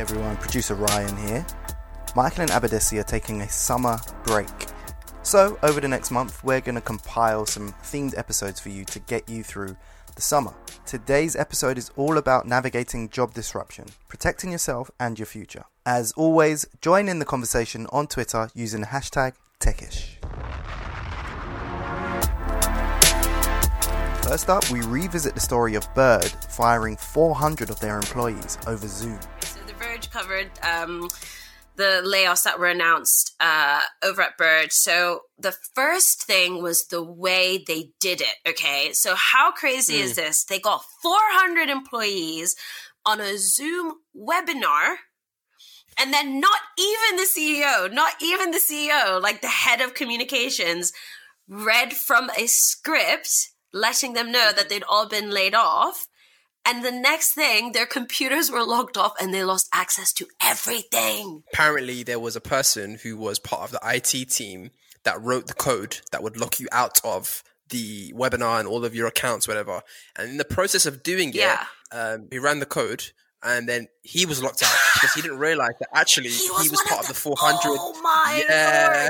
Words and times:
everyone, 0.00 0.34
producer 0.38 0.74
Ryan 0.74 1.14
here. 1.18 1.46
Michael 2.16 2.40
and 2.40 2.50
Abadesi 2.50 2.98
are 2.98 3.04
taking 3.04 3.42
a 3.42 3.48
summer 3.50 3.98
break. 4.24 4.48
So, 5.22 5.58
over 5.62 5.78
the 5.78 5.88
next 5.88 6.10
month, 6.10 6.42
we're 6.42 6.62
going 6.62 6.76
to 6.76 6.80
compile 6.80 7.44
some 7.44 7.74
themed 7.82 8.16
episodes 8.16 8.58
for 8.58 8.70
you 8.70 8.86
to 8.86 8.98
get 9.00 9.28
you 9.28 9.42
through 9.42 9.76
the 10.16 10.22
summer. 10.22 10.54
Today's 10.86 11.36
episode 11.36 11.76
is 11.76 11.90
all 11.96 12.16
about 12.16 12.46
navigating 12.46 13.10
job 13.10 13.34
disruption, 13.34 13.84
protecting 14.08 14.50
yourself 14.50 14.90
and 14.98 15.18
your 15.18 15.26
future. 15.26 15.64
As 15.84 16.12
always, 16.12 16.66
join 16.80 17.06
in 17.06 17.18
the 17.18 17.26
conversation 17.26 17.86
on 17.92 18.06
Twitter 18.06 18.48
using 18.54 18.80
the 18.80 18.86
hashtag 18.86 19.34
Techish. 19.60 20.16
First 24.24 24.48
up, 24.48 24.70
we 24.70 24.80
revisit 24.82 25.34
the 25.34 25.40
story 25.40 25.74
of 25.74 25.92
Bird 25.94 26.24
firing 26.48 26.96
400 26.96 27.68
of 27.68 27.80
their 27.80 27.96
employees 27.96 28.56
over 28.66 28.86
Zoom. 28.86 29.18
Verge 29.80 30.10
covered 30.10 30.50
um, 30.62 31.08
the 31.76 32.02
layoffs 32.04 32.44
that 32.44 32.58
were 32.58 32.66
announced 32.66 33.34
uh, 33.40 33.80
over 34.04 34.22
at 34.22 34.36
Bird. 34.36 34.72
So 34.72 35.22
the 35.38 35.56
first 35.74 36.22
thing 36.24 36.62
was 36.62 36.86
the 36.86 37.02
way 37.02 37.64
they 37.66 37.90
did 37.98 38.20
it. 38.20 38.34
Okay, 38.46 38.92
so 38.92 39.14
how 39.16 39.50
crazy 39.50 39.94
mm. 39.94 40.02
is 40.02 40.16
this? 40.16 40.44
They 40.44 40.60
got 40.60 40.84
400 41.02 41.68
employees 41.70 42.54
on 43.06 43.20
a 43.20 43.38
Zoom 43.38 43.94
webinar. 44.16 44.96
And 45.98 46.14
then 46.14 46.40
not 46.40 46.60
even 46.78 47.16
the 47.16 47.26
CEO, 47.26 47.92
not 47.92 48.12
even 48.22 48.52
the 48.52 48.60
CEO, 48.60 49.20
like 49.20 49.40
the 49.40 49.48
head 49.48 49.80
of 49.80 49.94
communications, 49.94 50.92
read 51.48 51.92
from 51.92 52.30
a 52.38 52.46
script 52.46 53.50
letting 53.72 54.14
them 54.14 54.32
know 54.32 54.50
that 54.54 54.68
they'd 54.68 54.84
all 54.88 55.08
been 55.08 55.30
laid 55.30 55.54
off. 55.54 56.06
And 56.64 56.84
the 56.84 56.92
next 56.92 57.32
thing, 57.32 57.72
their 57.72 57.86
computers 57.86 58.50
were 58.50 58.64
locked 58.64 58.96
off 58.96 59.14
and 59.20 59.32
they 59.32 59.44
lost 59.44 59.68
access 59.72 60.12
to 60.14 60.26
everything. 60.42 61.42
Apparently, 61.52 62.02
there 62.02 62.20
was 62.20 62.36
a 62.36 62.40
person 62.40 62.98
who 63.02 63.16
was 63.16 63.38
part 63.38 63.62
of 63.62 63.70
the 63.70 63.80
IT 63.82 64.30
team 64.30 64.70
that 65.04 65.20
wrote 65.20 65.46
the 65.46 65.54
code 65.54 66.00
that 66.12 66.22
would 66.22 66.36
lock 66.36 66.60
you 66.60 66.68
out 66.70 67.00
of 67.04 67.42
the 67.70 68.12
webinar 68.12 68.58
and 68.58 68.68
all 68.68 68.84
of 68.84 68.94
your 68.94 69.06
accounts, 69.06 69.48
whatever. 69.48 69.80
And 70.16 70.30
in 70.30 70.36
the 70.36 70.44
process 70.44 70.86
of 70.86 71.02
doing 71.02 71.32
it, 71.34 71.58
um, 71.92 72.28
he 72.30 72.38
ran 72.38 72.58
the 72.58 72.66
code 72.66 73.04
and 73.42 73.68
then 73.68 73.88
he 74.02 74.26
was 74.26 74.42
locked 74.42 74.62
out 74.62 74.74
because 74.94 75.14
he 75.14 75.22
didn't 75.22 75.38
realize 75.48 75.72
that 75.80 75.88
actually 75.94 76.28
he 76.28 76.50
was, 76.50 76.62
he 76.62 76.68
was 76.68 76.82
part 76.86 77.00
of 77.00 77.08
the, 77.08 77.14
400 77.14 77.58
oh 77.64 78.00
my 78.02 78.44
yeah 78.48 79.08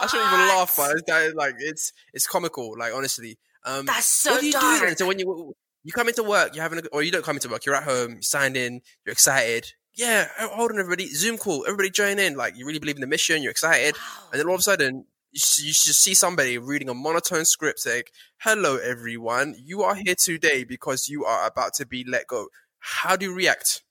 i 0.00 0.06
shouldn't 0.06 0.32
even 0.32 0.48
laugh 0.48 0.74
but 0.76 0.96
it's 0.96 1.34
like 1.34 1.54
it's 1.58 1.92
it's 2.12 2.26
comical 2.26 2.76
like 2.76 2.92
honestly 2.92 3.38
um 3.64 3.86
that's 3.86 4.06
so 4.06 4.32
what 4.32 4.40
do 4.40 4.46
you 4.46 4.52
dark. 4.52 4.80
do 4.80 4.86
then? 4.86 4.96
so 4.96 5.06
when 5.06 5.18
you 5.18 5.54
you 5.84 5.92
come 5.92 6.08
into 6.08 6.22
work 6.22 6.54
you're 6.54 6.62
having 6.62 6.78
a 6.78 6.82
or 6.92 7.02
you 7.02 7.10
don't 7.10 7.24
come 7.24 7.36
into 7.36 7.48
work 7.48 7.64
you're 7.64 7.74
at 7.74 7.84
home 7.84 8.16
you 8.16 8.22
signed 8.22 8.56
in 8.56 8.80
you're 9.04 9.12
excited 9.12 9.72
yeah 9.94 10.28
hold 10.38 10.70
on 10.70 10.78
everybody 10.78 11.06
zoom 11.08 11.36
call 11.36 11.64
everybody 11.66 11.90
join 11.90 12.18
in 12.18 12.34
like 12.36 12.56
you 12.56 12.66
really 12.66 12.78
believe 12.78 12.96
in 12.96 13.00
the 13.00 13.06
mission 13.06 13.42
you're 13.42 13.50
excited 13.50 13.94
wow. 13.94 14.28
and 14.32 14.40
then 14.40 14.46
all 14.48 14.54
of 14.54 14.60
a 14.60 14.62
sudden 14.62 15.04
you 15.32 15.72
should 15.72 15.94
see 15.94 16.14
somebody 16.14 16.58
reading 16.58 16.88
a 16.88 16.94
monotone 16.94 17.44
script 17.44 17.80
saying, 17.80 18.04
Hello, 18.38 18.76
everyone. 18.76 19.54
You 19.58 19.82
are 19.82 19.94
here 19.94 20.14
today 20.14 20.64
because 20.64 21.08
you 21.08 21.24
are 21.24 21.46
about 21.46 21.74
to 21.74 21.86
be 21.86 22.04
let 22.06 22.26
go. 22.26 22.48
How 22.78 23.16
do 23.16 23.26
you 23.26 23.34
react? 23.34 23.82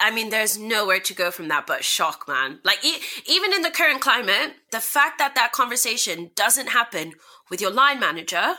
I 0.00 0.10
mean, 0.10 0.30
there's 0.30 0.58
nowhere 0.58 1.00
to 1.00 1.14
go 1.14 1.30
from 1.30 1.48
that 1.48 1.66
but 1.66 1.84
shock, 1.84 2.26
man. 2.28 2.60
Like, 2.64 2.84
e- 2.84 3.00
even 3.26 3.52
in 3.52 3.62
the 3.62 3.70
current 3.70 4.00
climate, 4.00 4.54
the 4.70 4.80
fact 4.80 5.18
that 5.18 5.34
that 5.34 5.52
conversation 5.52 6.30
doesn't 6.34 6.68
happen 6.68 7.12
with 7.50 7.60
your 7.60 7.70
line 7.70 7.98
manager 7.98 8.56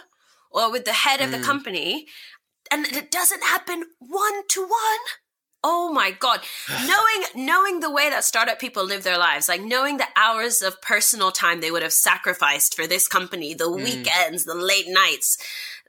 or 0.51 0.71
with 0.71 0.85
the 0.85 0.93
head 0.93 1.21
of 1.21 1.29
mm. 1.29 1.33
the 1.33 1.43
company, 1.43 2.07
and 2.71 2.85
it 2.87 3.11
doesn't 3.11 3.43
happen 3.43 3.85
one 3.99 4.47
to 4.49 4.61
one. 4.61 4.99
Oh 5.63 5.91
my 5.91 6.11
god, 6.11 6.41
knowing 6.69 7.23
knowing 7.45 7.79
the 7.79 7.91
way 7.91 8.09
that 8.09 8.23
startup 8.23 8.59
people 8.59 8.85
live 8.85 9.03
their 9.03 9.17
lives, 9.17 9.49
like 9.49 9.61
knowing 9.61 9.97
the 9.97 10.07
hours 10.15 10.61
of 10.61 10.81
personal 10.81 11.31
time 11.31 11.61
they 11.61 11.71
would 11.71 11.83
have 11.83 11.93
sacrificed 11.93 12.75
for 12.75 12.87
this 12.87 13.07
company, 13.07 13.53
the 13.53 13.65
mm. 13.65 13.83
weekends, 13.83 14.45
the 14.45 14.55
late 14.55 14.87
nights, 14.87 15.37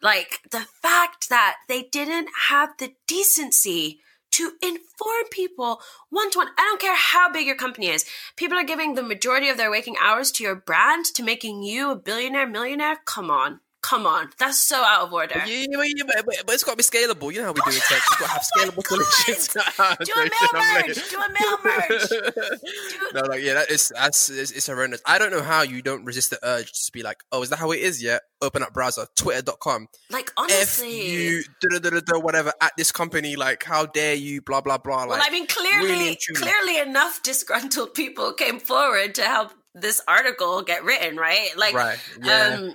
like 0.03 0.41
the 0.51 0.67
fact 0.83 1.29
that 1.29 1.57
they 1.69 1.83
didn't 1.83 2.29
have 2.49 2.71
the 2.79 2.95
decency 3.07 4.01
to 4.31 4.53
inform 4.63 5.25
people 5.31 5.81
one 6.11 6.31
to 6.31 6.39
one. 6.39 6.49
I 6.59 6.63
don't 6.63 6.81
care 6.81 6.97
how 6.97 7.31
big 7.31 7.47
your 7.47 7.57
company 7.57 7.89
is. 7.89 8.05
People 8.37 8.59
are 8.59 8.65
giving 8.65 8.95
the 8.95 9.03
majority 9.03 9.49
of 9.49 9.57
their 9.57 9.71
waking 9.71 9.97
hours 10.03 10.31
to 10.33 10.45
your 10.45 10.55
brand 10.55 11.07
to 11.15 11.23
making 11.23 11.63
you 11.63 11.91
a 11.91 11.97
billionaire, 11.97 12.47
millionaire. 12.47 12.99
Come 13.05 13.31
on. 13.31 13.61
Come 13.81 14.07
on, 14.07 14.29
that's 14.39 14.61
so 14.61 14.77
out 14.77 15.07
of 15.07 15.13
order. 15.13 15.41
Yeah, 15.47 15.67
yeah, 15.71 15.83
yeah 15.85 16.03
but, 16.05 16.25
but, 16.47 16.55
it's 16.55 16.65
got 16.65 16.73
to 16.73 16.77
be 16.77 16.83
scalable. 16.83 17.33
You 17.33 17.41
know 17.41 17.47
how 17.47 17.53
we 17.53 17.61
do 17.61 17.71
in 17.71 17.81
tech. 17.81 18.03
You've 18.11 18.19
got 18.19 18.27
to 18.27 18.33
have 18.33 18.43
scalable 18.57 18.85
solutions. 18.85 19.49
do 20.05 20.13
a 20.15 20.25
mail 20.25 20.49
merge. 20.53 21.11
Do 21.11 21.21
a 21.21 21.29
mail 21.29 21.59
merge. 21.65 23.15
no, 23.15 23.21
like 23.23 23.43
yeah, 23.43 23.55
that 23.55 23.71
is 23.71 23.93
that's 23.95 24.31
it's, 24.31 24.51
it's 24.51 24.67
horrendous. 24.67 25.01
I 25.07 25.19
don't 25.19 25.31
know 25.31 25.43
how 25.43 25.63
you 25.63 25.81
don't 25.81 26.05
resist 26.05 26.31
the 26.31 26.41
urge 26.43 26.73
to 26.73 26.93
be 26.93 27.05
like, 27.05 27.23
oh, 27.31 27.43
is 27.43 27.51
that 27.51 27.61
how 27.61 27.71
it 27.71 27.79
is? 27.79 28.03
Yeah, 28.03 28.19
open 28.43 28.65
up 28.65 28.75
browser, 28.75 29.07
twitter.com. 29.15 29.87
Like 30.11 30.33
honestly, 30.37 31.01
F 31.01 31.13
you 31.13 31.45
da, 31.61 31.79
da, 31.79 32.01
da, 32.01 32.19
whatever 32.19 32.53
at 32.61 32.73
this 32.77 32.91
company. 32.91 33.37
Like, 33.37 33.63
how 33.63 33.87
dare 33.87 34.15
you? 34.15 34.43
Blah 34.43 34.61
blah 34.61 34.79
blah. 34.79 35.05
Like, 35.05 35.21
well, 35.21 35.23
I 35.25 35.31
mean, 35.31 35.47
clearly, 35.47 35.89
really 35.89 36.19
clearly 36.35 36.79
enough 36.79 37.23
disgruntled 37.23 37.95
people 37.95 38.33
came 38.33 38.59
forward 38.59 39.15
to 39.15 39.23
help 39.23 39.53
this 39.75 40.01
article 40.09 40.63
get 40.63 40.85
written, 40.85 41.17
right? 41.17 41.51
Like, 41.57 41.75
right, 41.75 41.99
yeah. 42.23 42.57
Um, 42.59 42.75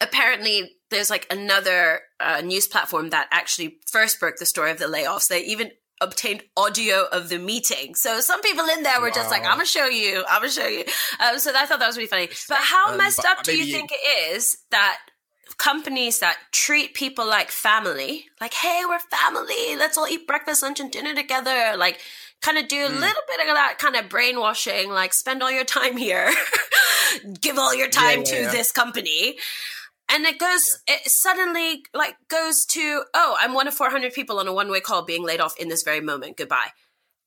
apparently 0.00 0.72
there's 0.90 1.10
like 1.10 1.26
another 1.30 2.00
uh, 2.20 2.40
news 2.40 2.66
platform 2.66 3.10
that 3.10 3.28
actually 3.30 3.78
first 3.90 4.20
broke 4.20 4.36
the 4.36 4.46
story 4.46 4.70
of 4.70 4.78
the 4.78 4.86
layoffs. 4.86 5.28
They 5.28 5.44
even 5.44 5.70
obtained 6.00 6.42
audio 6.56 7.06
of 7.10 7.28
the 7.28 7.38
meeting. 7.38 7.94
So 7.94 8.20
some 8.20 8.40
people 8.40 8.64
in 8.66 8.82
there 8.82 9.00
were 9.00 9.08
wow. 9.08 9.14
just 9.14 9.30
like, 9.30 9.42
"I'm 9.42 9.52
gonna 9.52 9.66
show 9.66 9.86
you. 9.86 10.24
I'm 10.28 10.40
gonna 10.40 10.50
show 10.50 10.66
you." 10.66 10.84
Um, 11.20 11.38
so 11.38 11.52
I 11.54 11.66
thought 11.66 11.80
that 11.80 11.86
was 11.86 11.96
really 11.96 12.08
funny. 12.08 12.28
But 12.48 12.58
how 12.58 12.92
um, 12.92 12.98
messed 12.98 13.18
but 13.18 13.26
up 13.26 13.42
do 13.42 13.56
you 13.56 13.72
think 13.72 13.90
it 13.92 14.34
is 14.34 14.58
that 14.70 14.98
companies 15.56 16.20
that 16.20 16.36
treat 16.52 16.94
people 16.94 17.26
like 17.26 17.50
family, 17.50 18.26
like, 18.40 18.54
"Hey, 18.54 18.82
we're 18.86 18.98
family. 18.98 19.76
Let's 19.76 19.98
all 19.98 20.06
eat 20.08 20.26
breakfast, 20.26 20.62
lunch, 20.62 20.80
and 20.80 20.90
dinner 20.90 21.14
together," 21.14 21.76
like 21.76 22.00
kind 22.40 22.56
of 22.56 22.68
do 22.68 22.84
a 22.84 22.88
mm. 22.88 23.00
little 23.00 23.22
bit 23.26 23.40
of 23.40 23.54
that 23.56 23.76
kind 23.78 23.96
of 23.96 24.08
brainwashing, 24.08 24.90
like 24.90 25.12
spend 25.12 25.42
all 25.42 25.50
your 25.50 25.64
time 25.64 25.96
here, 25.96 26.32
give 27.40 27.58
all 27.58 27.74
your 27.74 27.88
time 27.88 28.20
yeah, 28.20 28.32
yeah, 28.32 28.36
to 28.36 28.42
yeah. 28.42 28.50
this 28.52 28.70
company 28.70 29.36
and 30.10 30.24
it 30.24 30.38
goes 30.38 30.78
yeah. 30.88 30.96
it 30.96 31.08
suddenly 31.08 31.84
like 31.94 32.16
goes 32.28 32.64
to 32.66 33.04
oh 33.14 33.36
i'm 33.40 33.54
one 33.54 33.68
of 33.68 33.74
400 33.74 34.12
people 34.12 34.38
on 34.38 34.48
a 34.48 34.52
one-way 34.52 34.80
call 34.80 35.04
being 35.04 35.24
laid 35.24 35.40
off 35.40 35.58
in 35.58 35.68
this 35.68 35.82
very 35.82 36.00
moment. 36.00 36.36
Goodbye. 36.36 36.68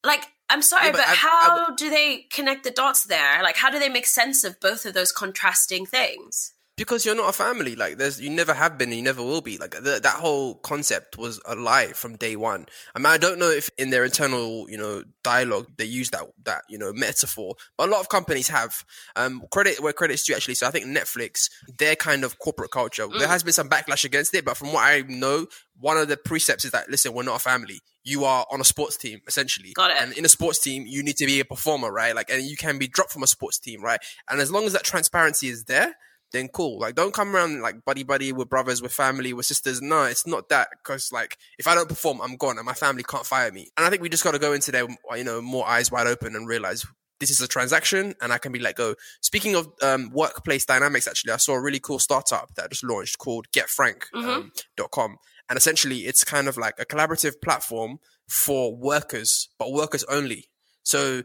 Like 0.04 0.24
i'm 0.50 0.62
sorry 0.62 0.88
yeah, 0.88 0.92
but, 0.92 0.98
but 1.00 1.08
I, 1.08 1.16
how 1.16 1.30
I, 1.30 1.72
I, 1.72 1.76
do 1.76 1.90
they 1.90 2.26
connect 2.32 2.64
the 2.64 2.72
dots 2.72 3.06
there? 3.06 3.44
Like 3.44 3.58
how 3.58 3.70
do 3.70 3.80
they 3.80 3.90
make 3.90 4.06
sense 4.06 4.44
of 4.44 4.60
both 4.60 4.86
of 4.86 4.94
those 4.94 5.12
contrasting 5.12 5.86
things 5.86 6.54
because 6.82 7.06
you're 7.06 7.16
not 7.16 7.30
a 7.30 7.34
family. 7.34 7.76
Like 7.76 7.98
there's, 7.98 8.20
you 8.20 8.32
never 8.32 8.56
have 8.56 8.76
been, 8.76 8.90
and 8.90 8.98
you 8.98 9.04
never 9.04 9.22
will 9.22 9.42
be. 9.42 9.60
Like 9.60 9.72
the, 9.72 10.00
that 10.02 10.16
whole 10.16 10.56
concept 10.56 11.16
was 11.16 11.40
a 11.46 11.56
lie 11.56 11.94
from 11.94 12.16
day 12.16 12.36
one. 12.36 12.66
I 12.96 13.00
mean, 13.00 13.06
I 13.06 13.18
don't 13.18 13.38
know 13.38 13.52
if 13.52 13.70
in 13.78 13.92
their 13.92 14.04
internal, 14.04 14.68
you 14.68 14.80
know, 14.80 15.04
dialogue 15.24 15.68
they 15.78 15.86
use 15.86 16.10
that 16.10 16.24
that 16.46 16.64
you 16.70 16.80
know 16.80 16.92
metaphor, 16.92 17.54
but 17.78 17.88
a 17.88 17.92
lot 17.92 18.02
of 18.02 18.10
companies 18.10 18.48
have. 18.50 18.84
Um, 19.16 19.44
credit 19.52 19.80
where 19.80 19.94
credit's 19.94 20.24
due, 20.24 20.34
actually. 20.34 20.56
So 20.56 20.66
I 20.66 20.72
think 20.72 20.86
Netflix, 20.86 21.50
their 21.78 21.96
kind 21.96 22.24
of 22.24 22.40
corporate 22.40 22.72
culture, 22.72 23.08
mm. 23.08 23.20
there 23.20 23.28
has 23.28 23.44
been 23.44 23.54
some 23.54 23.70
backlash 23.70 24.04
against 24.04 24.34
it, 24.34 24.44
but 24.44 24.58
from 24.58 24.74
what 24.74 24.84
I 24.84 25.04
know, 25.08 25.46
one 25.80 25.98
of 25.98 26.08
the 26.08 26.18
precepts 26.18 26.66
is 26.66 26.72
that 26.72 26.90
listen, 26.90 27.14
we're 27.14 27.24
not 27.24 27.36
a 27.36 27.40
family. 27.40 27.80
You 28.04 28.26
are 28.26 28.48
on 28.52 28.60
a 28.60 28.64
sports 28.64 28.98
team, 28.98 29.22
essentially. 29.28 29.74
Got 29.74 29.92
it. 29.92 29.98
And 30.02 30.18
in 30.18 30.26
a 30.26 30.30
sports 30.30 30.60
team, 30.60 30.86
you 30.88 31.04
need 31.04 31.18
to 31.18 31.28
be 31.28 31.40
a 31.40 31.46
performer, 31.46 31.92
right? 31.92 32.16
Like, 32.16 32.32
and 32.32 32.44
you 32.44 32.58
can 32.58 32.80
be 32.80 32.88
dropped 32.88 33.12
from 33.12 33.22
a 33.22 33.28
sports 33.28 33.60
team, 33.60 33.84
right? 33.84 34.00
And 34.30 34.42
as 34.42 34.52
long 34.52 34.66
as 34.66 34.74
that 34.74 34.84
transparency 34.84 35.50
is 35.50 35.66
there 35.66 35.96
then 36.32 36.48
cool. 36.48 36.80
Like, 36.80 36.96
don't 36.96 37.14
come 37.14 37.36
around 37.36 37.62
like 37.62 37.84
buddy 37.86 38.04
buddy 38.04 38.32
with 38.32 38.50
brothers, 38.50 38.82
with 38.82 38.94
family, 38.94 39.34
with 39.34 39.46
sisters. 39.46 39.82
No, 39.82 40.04
it's 40.04 40.26
not 40.26 40.50
that. 40.50 40.70
Because 40.72 41.12
like, 41.12 41.38
if 41.58 41.68
I 41.68 41.76
don't 41.76 41.90
perform, 41.90 42.22
I'm 42.22 42.38
gone, 42.38 42.58
and 42.58 42.66
my 42.66 42.74
family 42.74 43.04
can't 43.04 43.26
fire 43.26 43.52
me. 43.52 43.70
And 43.78 43.86
I 43.86 43.90
think 43.90 44.02
we 44.02 44.10
just 44.10 44.24
got 44.24 44.32
to 44.32 44.40
go 44.40 44.54
into 44.54 44.72
there, 44.72 44.88
you 45.16 45.24
know, 45.24 45.42
more 45.42 45.68
eyes 45.68 45.92
wide 45.92 46.08
open 46.08 46.36
and 46.36 46.48
realize 46.48 46.86
this 47.22 47.30
is 47.30 47.40
a 47.40 47.48
transaction, 47.48 48.16
and 48.22 48.34
I 48.34 48.38
can 48.38 48.52
be 48.52 48.60
let 48.60 48.76
go. 48.76 48.96
Speaking 49.22 49.56
of 49.56 49.70
um, 49.82 50.10
workplace 50.12 50.66
dynamics, 50.66 51.08
actually, 51.08 51.32
I 51.32 51.38
saw 51.38 51.54
a 51.54 51.62
really 51.62 51.80
cool 51.80 52.00
startup 52.00 52.54
that 52.56 52.70
just 52.70 52.84
launched 52.84 53.20
called 53.20 53.48
GetFrank.com, 53.52 54.24
mm-hmm. 54.24 55.00
um, 55.00 55.18
and 55.48 55.58
essentially, 55.58 56.00
it's 56.00 56.24
kind 56.24 56.48
of 56.48 56.58
like 56.58 56.76
a 56.80 56.86
collaborative 56.86 57.40
platform 57.42 58.00
for 58.28 58.76
workers, 58.76 59.50
but 59.60 59.72
workers 59.72 60.04
only. 60.06 60.50
So 60.84 61.22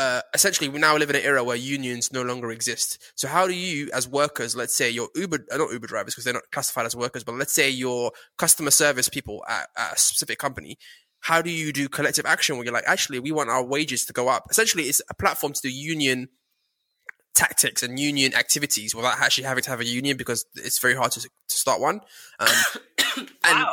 uh, 0.00 0.22
essentially 0.32 0.66
we 0.70 0.78
now 0.78 0.96
live 0.96 1.10
in 1.10 1.16
an 1.16 1.22
era 1.22 1.44
where 1.44 1.56
unions 1.56 2.10
no 2.10 2.22
longer 2.22 2.50
exist. 2.50 3.12
So 3.16 3.28
how 3.28 3.46
do 3.46 3.52
you, 3.52 3.90
as 3.92 4.08
workers, 4.08 4.56
let's 4.56 4.74
say 4.74 4.88
you're 4.88 5.10
Uber, 5.14 5.44
uh, 5.52 5.58
not 5.58 5.72
Uber 5.72 5.86
drivers 5.86 6.14
because 6.14 6.24
they're 6.24 6.32
not 6.32 6.50
classified 6.50 6.86
as 6.86 6.96
workers, 6.96 7.22
but 7.22 7.34
let's 7.34 7.52
say 7.52 7.68
you're 7.68 8.10
customer 8.38 8.70
service 8.70 9.10
people 9.10 9.44
at, 9.46 9.68
at, 9.76 9.92
a 9.92 9.98
specific 9.98 10.38
company. 10.38 10.78
How 11.20 11.42
do 11.42 11.50
you 11.50 11.70
do 11.70 11.86
collective 11.86 12.24
action 12.24 12.56
where 12.56 12.64
you're 12.64 12.72
like, 12.72 12.84
actually, 12.86 13.18
we 13.18 13.30
want 13.30 13.50
our 13.50 13.62
wages 13.62 14.06
to 14.06 14.14
go 14.14 14.28
up? 14.28 14.46
Essentially, 14.50 14.84
it's 14.84 15.02
a 15.10 15.14
platform 15.14 15.52
to 15.52 15.60
do 15.60 15.68
union 15.68 16.30
tactics 17.34 17.82
and 17.82 18.00
union 18.00 18.34
activities 18.34 18.94
without 18.94 19.20
actually 19.20 19.44
having 19.44 19.62
to 19.64 19.70
have 19.70 19.80
a 19.80 19.84
union 19.84 20.16
because 20.16 20.46
it's 20.54 20.78
very 20.78 20.94
hard 20.94 21.12
to, 21.12 21.20
to 21.20 21.28
start 21.48 21.78
one. 21.78 22.00
Um, 22.38 22.48
wow. 23.18 23.26
and 23.44 23.66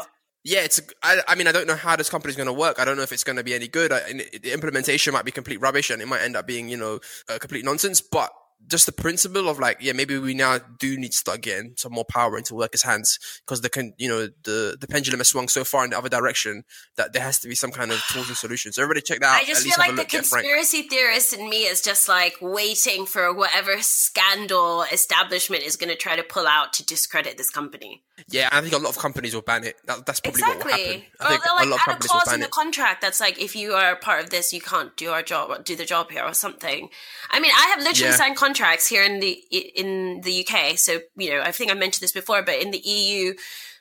yeah, 0.48 0.62
it's. 0.62 0.80
I, 1.04 1.20
I 1.28 1.36
mean, 1.36 1.46
I 1.48 1.52
don't 1.52 1.68
know 1.68 1.76
how 1.76 1.98
this 1.98 2.10
company's 2.10 2.38
going 2.38 2.48
to 2.48 2.54
work. 2.54 2.80
I 2.80 2.86
don't 2.86 2.96
know 2.96 3.04
if 3.04 3.12
it's 3.12 3.26
going 3.26 3.36
to 3.36 3.44
be 3.44 3.54
any 3.54 3.68
good. 3.68 3.92
I, 3.92 4.14
the 4.14 4.54
implementation 4.54 5.12
might 5.12 5.26
be 5.26 5.32
complete 5.32 5.60
rubbish, 5.60 5.90
and 5.90 6.02
it 6.02 6.08
might 6.08 6.22
end 6.22 6.38
up 6.38 6.48
being, 6.48 6.70
you 6.70 6.78
know, 6.78 7.00
uh, 7.28 7.38
complete 7.38 7.66
nonsense. 7.66 8.00
But 8.00 8.32
just 8.65 8.86
the 8.86 8.92
principle 8.92 9.48
of 9.48 9.59
like, 9.59 9.77
yeah, 9.80 9.94
maybe 9.94 10.18
we 10.18 10.33
now 10.33 10.57
do 10.80 10.98
need 10.98 11.12
to 11.12 11.18
start 11.18 11.42
getting 11.42 11.74
some 11.77 11.94
more 11.94 12.04
power 12.06 12.38
into 12.38 12.56
workers' 12.56 12.83
hands 12.83 13.18
because 13.45 13.62
the 13.62 13.69
can, 13.69 13.94
you 13.98 14.09
know, 14.09 14.27
the 14.44 14.75
the 14.80 14.88
pendulum 14.88 15.19
has 15.19 15.30
swung 15.30 15.48
so 15.48 15.63
far 15.63 15.86
in 15.86 15.92
the 15.92 15.98
other 15.98 16.09
direction 16.09 16.63
that 16.98 17.13
there 17.13 17.21
has 17.21 17.39
to 17.39 17.48
be 17.48 17.56
some 17.56 17.71
kind 17.71 17.92
of 17.92 18.01
tools 18.12 18.27
and 18.27 18.38
solutions. 18.38 18.75
So 18.75 18.81
everybody 18.81 19.01
check 19.01 19.19
that 19.21 19.36
out. 19.36 19.42
I 19.42 19.45
just 19.45 19.63
feel 19.63 19.74
like 19.77 19.95
the 19.95 20.04
conspiracy 20.04 20.81
theorist 20.83 21.33
in 21.33 21.50
me 21.50 21.63
is 21.63 21.81
just 21.81 22.09
like 22.09 22.33
waiting 22.42 23.06
for 23.06 23.33
whatever 23.33 23.77
scandal 23.81 24.83
establishment 24.92 25.63
is 25.63 25.77
going 25.77 25.89
to 25.89 25.95
try 25.95 26.15
to 26.15 26.24
pull 26.24 26.48
out 26.48 26.74
to 26.74 26.86
discredit 26.86 27.38
this 27.38 27.50
company. 27.50 28.04
Yeah, 28.30 28.50
I 28.51 28.62
think 28.62 28.74
a 28.74 28.77
lot 28.77 28.89
of 28.89 28.98
companies 28.98 29.33
will 29.36 29.44
ban 29.44 29.63
it. 29.63 29.75
That, 29.86 30.06
that's 30.06 30.19
probably 30.19 30.42
exactly. 30.42 30.71
what 30.71 30.80
will 30.80 30.88
happen. 30.88 31.04
I 31.21 31.25
or 31.25 31.30
think 31.30 31.45
like 31.45 31.45
a 31.45 31.54
lot 31.54 31.63
of 31.65 31.74
add 31.74 31.74
a 31.74 31.77
companies 31.77 32.01
will 32.12 32.19
clause 32.19 32.27
in 32.27 32.31
ban 32.33 32.39
the 32.42 32.45
it. 32.48 32.51
contract 32.51 33.01
that's 33.01 33.19
like 33.21 33.39
if 33.42 33.56
you 33.56 33.74
are 33.74 33.95
part 33.95 34.24
of 34.24 34.30
this, 34.31 34.51
you 34.51 34.59
can't 34.59 34.95
do 34.98 35.12
our 35.12 35.21
job, 35.21 35.63
do 35.63 35.75
the 35.75 35.86
job 35.86 36.12
here 36.12 36.24
or 36.24 36.33
something. 36.33 36.89
I 37.30 37.39
mean, 37.39 37.51
I 37.56 37.68
have 37.68 37.80
literally 37.80 38.09
Yeah. 38.12 38.18
signed 38.18 38.36
contracts 38.36 38.47
here 38.88 39.04
in 39.04 39.20
the 39.20 39.32
in 39.52 40.22
the 40.22 40.46
UK. 40.48 40.78
So 40.78 41.00
you 41.16 41.32
know, 41.32 41.42
I 41.42 41.52
think 41.52 41.72
I 41.72 41.74
mentioned 41.74 42.04
this 42.04 42.12
before, 42.12 42.42
but 42.44 42.56
in 42.62 42.72
the 42.72 42.80
EU. 42.80 43.34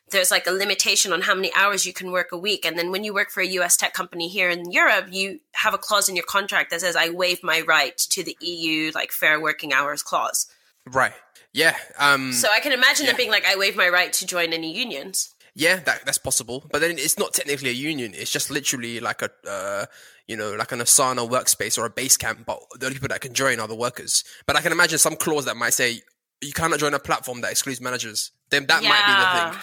There's 0.09 0.31
like 0.31 0.47
a 0.47 0.53
limitation 0.53 1.13
on 1.13 1.23
how 1.23 1.35
many 1.35 1.53
hours 1.57 1.85
you 1.85 1.93
can 1.93 2.13
work 2.13 2.29
a 2.31 2.39
week. 2.39 2.65
And 2.65 2.79
then 2.79 2.93
when 2.93 3.03
you 3.03 3.13
work 3.13 3.33
for 3.33 3.41
a 3.41 3.47
US 3.59 3.77
tech 3.77 3.93
company 3.93 4.29
here 4.29 4.49
in 4.49 4.71
Europe, 4.71 5.07
you 5.11 5.41
have 5.55 5.75
a 5.75 5.79
clause 5.79 6.09
in 6.09 6.15
your 6.15 6.25
contract 6.25 6.71
that 6.71 6.81
says, 6.81 6.95
I 6.95 7.09
waive 7.11 7.43
my 7.43 7.63
right 7.63 7.99
to 8.11 8.23
the 8.23 8.37
EU, 8.39 8.93
like 8.95 9.11
fair 9.11 9.41
working 9.41 9.73
hours 9.73 10.05
clause. 10.05 10.47
Right. 10.87 11.12
Yeah. 11.53 11.75
Um, 11.99 12.33
So 12.33 12.47
I 12.55 12.61
can 12.61 12.71
imagine 12.71 13.07
Yeah. 13.07 13.12
it 13.12 13.17
being 13.17 13.33
like, 13.33 13.47
I 13.47 13.57
waive 13.57 13.75
my 13.75 13.89
right 13.89 14.12
to 14.12 14.25
join 14.27 14.53
any 14.53 14.73
unions. 14.73 15.35
Yeah, 15.58 15.81
that 15.87 16.05
that's 16.05 16.19
possible. 16.19 16.67
But 16.70 16.82
then 16.82 16.99
it's 16.99 17.19
not 17.19 17.32
technically 17.32 17.70
a 17.70 17.73
union. 17.73 18.12
It's 18.14 18.31
just 18.31 18.50
literally 18.50 19.00
like 19.00 19.23
a 19.23 19.31
uh, 19.49 19.87
you 20.29 20.37
know, 20.37 20.53
like 20.53 20.70
an 20.70 20.81
Asana 20.81 21.26
workspace 21.29 21.79
or 21.79 21.87
a 21.87 21.91
Basecamp, 21.91 22.44
but 22.44 22.61
the 22.79 22.87
only 22.87 22.97
people 22.97 23.08
that 23.08 23.23
can 23.23 23.32
join 23.32 23.58
are 23.58 23.67
the 23.67 23.75
workers. 23.75 24.23
But 24.44 24.56
I 24.56 24.61
can 24.61 24.70
imagine 24.70 24.99
some 24.99 25.17
clause 25.17 25.47
that 25.47 25.56
might 25.56 25.73
say 25.73 26.03
you 26.43 26.53
cannot 26.53 26.79
join 26.79 26.93
a 26.93 26.99
platform 26.99 27.41
that 27.41 27.50
excludes 27.50 27.81
managers. 27.81 28.32
Then 28.50 28.67
that 28.67 28.82
might 28.82 29.06
be 29.06 29.12
the 29.12 29.50
thing. 29.50 29.62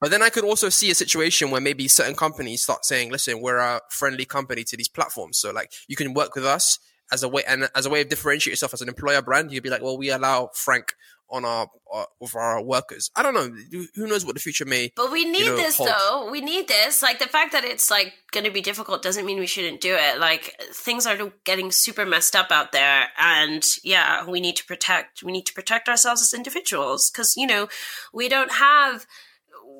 But 0.00 0.10
then 0.10 0.22
I 0.22 0.28
could 0.28 0.44
also 0.44 0.70
see 0.70 0.90
a 0.90 0.94
situation 0.94 1.52
where 1.52 1.60
maybe 1.60 1.86
certain 1.86 2.16
companies 2.16 2.64
start 2.64 2.84
saying, 2.84 3.12
"Listen, 3.12 3.40
we're 3.40 3.58
a 3.58 3.80
friendly 3.90 4.24
company 4.24 4.64
to 4.64 4.76
these 4.76 4.88
platforms, 4.88 5.38
so 5.38 5.52
like 5.52 5.72
you 5.86 5.94
can 5.94 6.14
work 6.14 6.34
with 6.34 6.46
us 6.46 6.80
as 7.12 7.22
a 7.22 7.28
way 7.28 7.42
and 7.46 7.68
as 7.74 7.86
a 7.86 7.90
way 7.90 8.00
of 8.00 8.08
differentiate 8.08 8.52
yourself 8.52 8.74
as 8.74 8.82
an 8.82 8.88
employer 8.88 9.22
brand. 9.22 9.52
You'd 9.52 9.62
be 9.62 9.70
like, 9.70 9.82
well, 9.82 9.96
we 9.96 10.10
allow 10.10 10.50
Frank 10.54 10.94
on 11.30 11.44
our 11.44 11.70
uh, 11.92 12.04
with 12.20 12.34
our 12.34 12.62
workers. 12.62 13.10
I 13.16 13.22
don't 13.22 13.34
know. 13.34 13.50
Who- 13.94 14.06
knows 14.08 14.24
what 14.24 14.34
the 14.34 14.40
future 14.40 14.64
may? 14.64 14.92
But 14.96 15.12
we 15.12 15.24
need 15.24 15.46
know, 15.46 15.56
this 15.56 15.76
hold. 15.76 15.90
though. 15.90 16.30
We 16.30 16.40
need 16.40 16.66
this. 16.68 17.02
Like 17.02 17.18
the 17.18 17.26
fact 17.26 17.52
that 17.52 17.64
it's 17.64 17.90
like 17.90 18.14
going 18.32 18.44
to 18.44 18.50
be 18.50 18.60
difficult 18.60 19.02
doesn't 19.02 19.26
mean 19.26 19.38
we 19.38 19.46
shouldn't 19.46 19.80
do 19.80 19.94
it. 19.94 20.18
Like 20.18 20.54
things 20.72 21.06
are 21.06 21.32
getting 21.44 21.70
super 21.70 22.06
messed 22.06 22.34
up 22.34 22.50
out 22.50 22.72
there, 22.72 23.08
and 23.18 23.64
yeah, 23.84 24.28
we 24.28 24.40
need 24.40 24.56
to 24.56 24.64
protect. 24.64 25.22
We 25.22 25.32
need 25.32 25.46
to 25.46 25.52
protect 25.52 25.88
ourselves 25.88 26.22
as 26.22 26.32
individuals 26.32 27.10
because 27.10 27.36
you 27.36 27.46
know 27.46 27.68
we 28.12 28.28
don't 28.28 28.52
have 28.52 29.06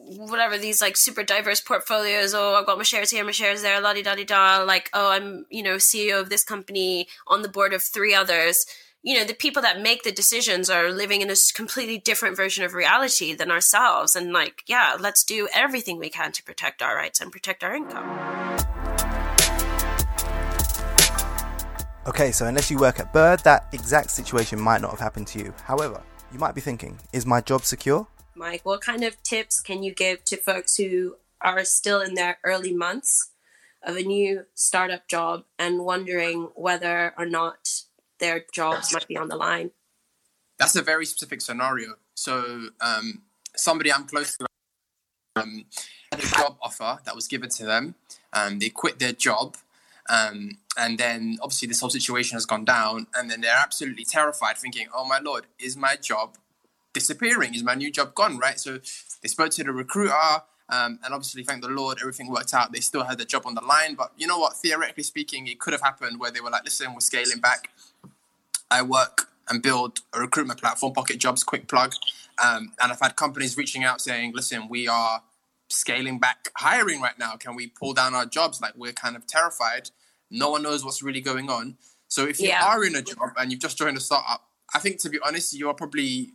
whatever 0.08 0.56
these 0.58 0.80
like 0.80 0.96
super 0.96 1.22
diverse 1.22 1.60
portfolios. 1.60 2.34
Oh, 2.34 2.54
I've 2.54 2.66
got 2.66 2.78
my 2.78 2.84
shares 2.84 3.10
here, 3.10 3.24
my 3.24 3.30
shares 3.30 3.62
there, 3.62 3.80
la 3.80 3.94
di 3.94 4.02
da 4.02 4.14
di 4.14 4.24
da. 4.24 4.62
Like 4.62 4.90
oh, 4.92 5.10
I'm 5.10 5.46
you 5.50 5.62
know 5.62 5.76
CEO 5.76 6.20
of 6.20 6.28
this 6.28 6.44
company 6.44 7.08
on 7.26 7.42
the 7.42 7.48
board 7.48 7.72
of 7.72 7.82
three 7.82 8.14
others 8.14 8.66
you 9.02 9.16
know 9.16 9.24
the 9.24 9.34
people 9.34 9.62
that 9.62 9.80
make 9.80 10.02
the 10.02 10.12
decisions 10.12 10.68
are 10.68 10.90
living 10.90 11.20
in 11.22 11.30
a 11.30 11.34
completely 11.54 11.98
different 11.98 12.36
version 12.36 12.64
of 12.64 12.74
reality 12.74 13.34
than 13.34 13.50
ourselves 13.50 14.16
and 14.16 14.32
like 14.32 14.62
yeah 14.66 14.96
let's 14.98 15.24
do 15.24 15.48
everything 15.54 15.98
we 15.98 16.10
can 16.10 16.32
to 16.32 16.42
protect 16.42 16.82
our 16.82 16.96
rights 16.96 17.20
and 17.20 17.32
protect 17.32 17.62
our 17.64 17.74
income 17.74 18.56
Okay, 22.06 22.32
so 22.32 22.46
unless 22.46 22.70
you 22.70 22.78
work 22.78 23.00
at 23.00 23.12
Bird, 23.12 23.40
that 23.40 23.66
exact 23.72 24.10
situation 24.10 24.58
might 24.58 24.80
not 24.80 24.92
have 24.92 24.98
happened 24.98 25.26
to 25.26 25.40
you. 25.40 25.52
However, 25.64 26.02
you 26.32 26.38
might 26.38 26.54
be 26.54 26.60
thinking, 26.62 26.98
is 27.12 27.26
my 27.26 27.42
job 27.42 27.66
secure? 27.66 28.06
mike 28.38 28.60
what 28.64 28.80
kind 28.80 29.02
of 29.02 29.20
tips 29.22 29.60
can 29.60 29.82
you 29.82 29.92
give 29.92 30.24
to 30.24 30.36
folks 30.36 30.76
who 30.76 31.16
are 31.40 31.64
still 31.64 32.00
in 32.00 32.14
their 32.14 32.38
early 32.44 32.72
months 32.72 33.32
of 33.82 33.96
a 33.96 34.02
new 34.02 34.44
startup 34.54 35.08
job 35.08 35.44
and 35.58 35.84
wondering 35.84 36.48
whether 36.54 37.12
or 37.18 37.26
not 37.26 37.68
their 38.18 38.44
jobs 38.52 38.92
might 38.92 39.06
be 39.08 39.16
on 39.16 39.28
the 39.28 39.36
line 39.36 39.70
that's 40.58 40.76
a 40.76 40.82
very 40.82 41.06
specific 41.06 41.40
scenario. 41.40 41.94
So 42.14 42.68
um, 42.80 43.22
somebody 43.56 43.92
I'm 43.92 44.04
close 44.04 44.36
to 44.36 44.46
um, 45.36 45.64
had 46.12 46.22
a 46.22 46.26
job 46.26 46.56
offer 46.60 46.98
that 47.04 47.14
was 47.14 47.28
given 47.28 47.48
to 47.50 47.64
them. 47.64 47.94
Um, 48.32 48.58
they 48.58 48.68
quit 48.68 48.98
their 48.98 49.12
job, 49.12 49.56
um, 50.10 50.58
and 50.76 50.98
then 50.98 51.38
obviously 51.40 51.68
this 51.68 51.80
whole 51.80 51.90
situation 51.90 52.36
has 52.36 52.44
gone 52.44 52.64
down, 52.64 53.06
and 53.14 53.30
then 53.30 53.40
they're 53.40 53.56
absolutely 53.56 54.04
terrified, 54.04 54.58
thinking, 54.58 54.88
"Oh 54.94 55.04
my 55.04 55.18
lord, 55.18 55.46
is 55.58 55.76
my 55.76 55.96
job 55.96 56.36
disappearing? 56.92 57.54
Is 57.54 57.62
my 57.62 57.74
new 57.74 57.90
job 57.90 58.14
gone?" 58.14 58.36
Right? 58.36 58.58
So 58.58 58.80
they 59.22 59.28
spoke 59.28 59.50
to 59.52 59.64
the 59.64 59.72
recruiter. 59.72 60.42
Um, 60.70 60.98
and 61.02 61.14
obviously, 61.14 61.44
thank 61.44 61.62
the 61.62 61.68
Lord, 61.70 61.96
everything 61.98 62.30
worked 62.30 62.52
out. 62.52 62.72
They 62.72 62.80
still 62.80 63.02
had 63.02 63.16
their 63.16 63.24
job 63.24 63.46
on 63.46 63.54
the 63.54 63.62
line. 63.62 63.94
But 63.94 64.12
you 64.18 64.26
know 64.26 64.38
what? 64.38 64.54
Theoretically 64.54 65.02
speaking, 65.02 65.46
it 65.46 65.58
could 65.58 65.72
have 65.72 65.80
happened 65.80 66.20
where 66.20 66.30
they 66.30 66.42
were 66.42 66.50
like, 66.50 66.64
listen, 66.64 66.92
we're 66.92 67.00
scaling 67.00 67.38
back. 67.40 67.70
I 68.70 68.82
work 68.82 69.28
and 69.48 69.62
build 69.62 70.00
a 70.12 70.20
recruitment 70.20 70.60
platform, 70.60 70.92
Pocket 70.92 71.18
Jobs, 71.18 71.42
quick 71.42 71.68
plug. 71.68 71.94
Um, 72.42 72.72
and 72.80 72.92
I've 72.92 73.00
had 73.00 73.16
companies 73.16 73.56
reaching 73.56 73.84
out 73.84 74.00
saying, 74.00 74.32
listen, 74.34 74.68
we 74.68 74.86
are 74.88 75.22
scaling 75.68 76.18
back 76.18 76.50
hiring 76.56 77.00
right 77.00 77.18
now. 77.18 77.36
Can 77.36 77.56
we 77.56 77.66
pull 77.68 77.94
down 77.94 78.14
our 78.14 78.26
jobs? 78.26 78.60
Like, 78.60 78.74
we're 78.76 78.92
kind 78.92 79.16
of 79.16 79.26
terrified. 79.26 79.90
No 80.30 80.50
one 80.50 80.62
knows 80.62 80.84
what's 80.84 81.02
really 81.02 81.20
going 81.20 81.48
on. 81.50 81.76
So 82.08 82.26
if 82.26 82.40
you 82.40 82.48
Yeah. 82.48 82.64
are 82.64 82.84
in 82.84 82.94
a 82.94 83.02
job 83.02 83.32
and 83.38 83.50
you've 83.50 83.60
just 83.60 83.76
joined 83.76 83.96
a 83.96 84.00
startup, 84.00 84.48
I 84.74 84.78
think 84.78 84.98
to 85.00 85.10
be 85.10 85.18
honest, 85.24 85.52
you 85.54 85.68
are 85.68 85.74
probably 85.74 86.32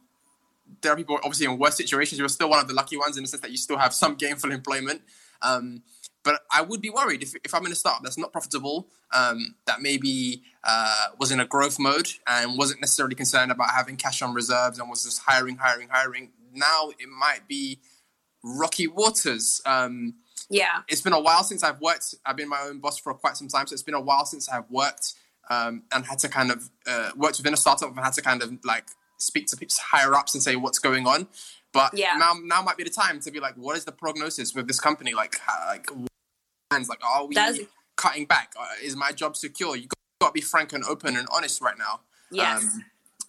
there 0.81 0.91
are 0.93 0.95
people 0.95 1.17
obviously 1.17 1.45
in 1.45 1.57
worse 1.57 1.75
situations. 1.75 2.17
You're 2.17 2.29
still 2.29 2.49
one 2.49 2.59
of 2.59 2.67
the 2.67 2.73
lucky 2.73 2.97
ones 2.97 3.17
in 3.17 3.23
the 3.23 3.27
sense 3.27 3.41
that 3.41 3.51
you 3.51 3.57
still 3.57 3.77
have 3.77 3.93
some 3.93 4.15
gainful 4.15 4.51
employment. 4.51 5.01
Um, 5.41 5.83
but 6.23 6.41
I 6.51 6.61
would 6.61 6.81
be 6.81 6.89
worried 6.89 7.21
if, 7.21 7.33
if 7.43 7.53
I'm 7.53 7.65
in 7.65 7.71
a 7.71 7.75
startup 7.75 8.03
that's 8.03 8.17
not 8.17 8.31
profitable, 8.31 8.87
um, 9.13 9.55
that 9.65 9.81
maybe 9.81 10.43
uh, 10.63 11.07
was 11.19 11.31
in 11.31 11.39
a 11.39 11.45
growth 11.45 11.79
mode 11.79 12.09
and 12.27 12.57
wasn't 12.57 12.81
necessarily 12.81 13.15
concerned 13.15 13.51
about 13.51 13.71
having 13.71 13.97
cash 13.97 14.21
on 14.21 14.33
reserves 14.33 14.79
and 14.79 14.89
was 14.89 15.03
just 15.03 15.21
hiring, 15.23 15.57
hiring, 15.57 15.89
hiring. 15.91 16.31
Now 16.53 16.89
it 16.97 17.09
might 17.09 17.47
be 17.47 17.79
rocky 18.43 18.87
waters. 18.87 19.61
Um, 19.65 20.15
yeah 20.49 20.81
it's 20.89 21.01
been 21.01 21.13
a 21.13 21.19
while 21.19 21.43
since 21.43 21.63
I've 21.63 21.79
worked. 21.79 22.15
I've 22.25 22.35
been 22.35 22.49
my 22.49 22.61
own 22.61 22.79
boss 22.79 22.97
for 22.99 23.13
quite 23.13 23.37
some 23.37 23.47
time, 23.47 23.67
so 23.67 23.73
it's 23.73 23.83
been 23.83 23.93
a 23.93 24.01
while 24.01 24.25
since 24.25 24.49
I've 24.49 24.69
worked 24.69 25.13
um, 25.49 25.83
and 25.91 26.05
had 26.05 26.19
to 26.19 26.29
kind 26.29 26.51
of 26.51 26.69
uh, 26.87 27.11
worked 27.15 27.37
within 27.37 27.53
a 27.53 27.57
startup 27.57 27.89
and 27.89 27.99
had 27.99 28.13
to 28.13 28.21
kind 28.21 28.41
of 28.43 28.53
like 28.63 28.85
speak 29.17 29.47
to 29.47 29.57
people 29.57 29.75
higher 29.79 30.13
ups 30.13 30.33
and 30.33 30.43
say 30.43 30.55
what's 30.55 30.79
going 30.79 31.07
on. 31.07 31.27
But 31.71 31.97
Yeah. 31.97 32.15
now, 32.17 32.33
now 32.43 32.61
might 32.61 32.77
be 32.77 32.83
the 32.83 32.89
time 32.89 33.19
to 33.21 33.31
be 33.31 33.39
like, 33.39 33.55
what 33.55 33.75
is 33.75 33.85
the 33.85 33.91
prognosis 33.91 34.53
with 34.53 34.67
this 34.67 34.79
company? 34.79 35.13
Like, 35.13 35.35
like, 35.67 35.87
plans? 36.73 36.89
Like, 36.89 37.03
are 37.05 37.25
we 37.25 37.35
That's- 37.35 37.59
cutting 37.95 38.25
back? 38.25 38.53
Uh, 38.59 38.65
is 38.83 38.95
my 38.95 39.11
job 39.11 39.35
secure? 39.35 39.75
You 39.75 39.87
got 40.19 40.27
to 40.27 40.33
be 40.33 40.41
frank 40.41 40.73
and 40.73 40.83
open 40.85 41.15
and 41.17 41.27
honest 41.31 41.61
right 41.61 41.77
now. 41.77 42.01
yes 42.31 42.63
Um, 42.63 42.85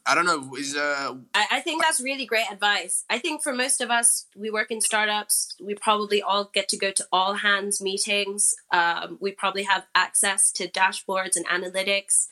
I 0.06 0.14
don't 0.14 0.26
know. 0.26 0.54
Is 0.54 0.76
uh, 0.76 1.14
I, 1.34 1.46
I 1.52 1.60
think 1.60 1.82
that's 1.82 1.98
really 1.98 2.26
great 2.26 2.44
advice. 2.52 3.04
I 3.08 3.18
think 3.18 3.42
for 3.42 3.54
most 3.54 3.80
of 3.80 3.90
us, 3.90 4.26
we 4.36 4.50
work 4.50 4.70
in 4.70 4.82
startups. 4.82 5.56
We 5.58 5.74
probably 5.74 6.20
all 6.20 6.50
get 6.52 6.68
to 6.70 6.76
go 6.76 6.90
to 6.90 7.06
all 7.10 7.32
hands 7.34 7.80
meetings. 7.80 8.54
Um, 8.70 9.16
we 9.18 9.32
probably 9.32 9.62
have 9.62 9.84
access 9.94 10.52
to 10.52 10.68
dashboards 10.68 11.36
and 11.36 11.46
analytics. 11.48 12.28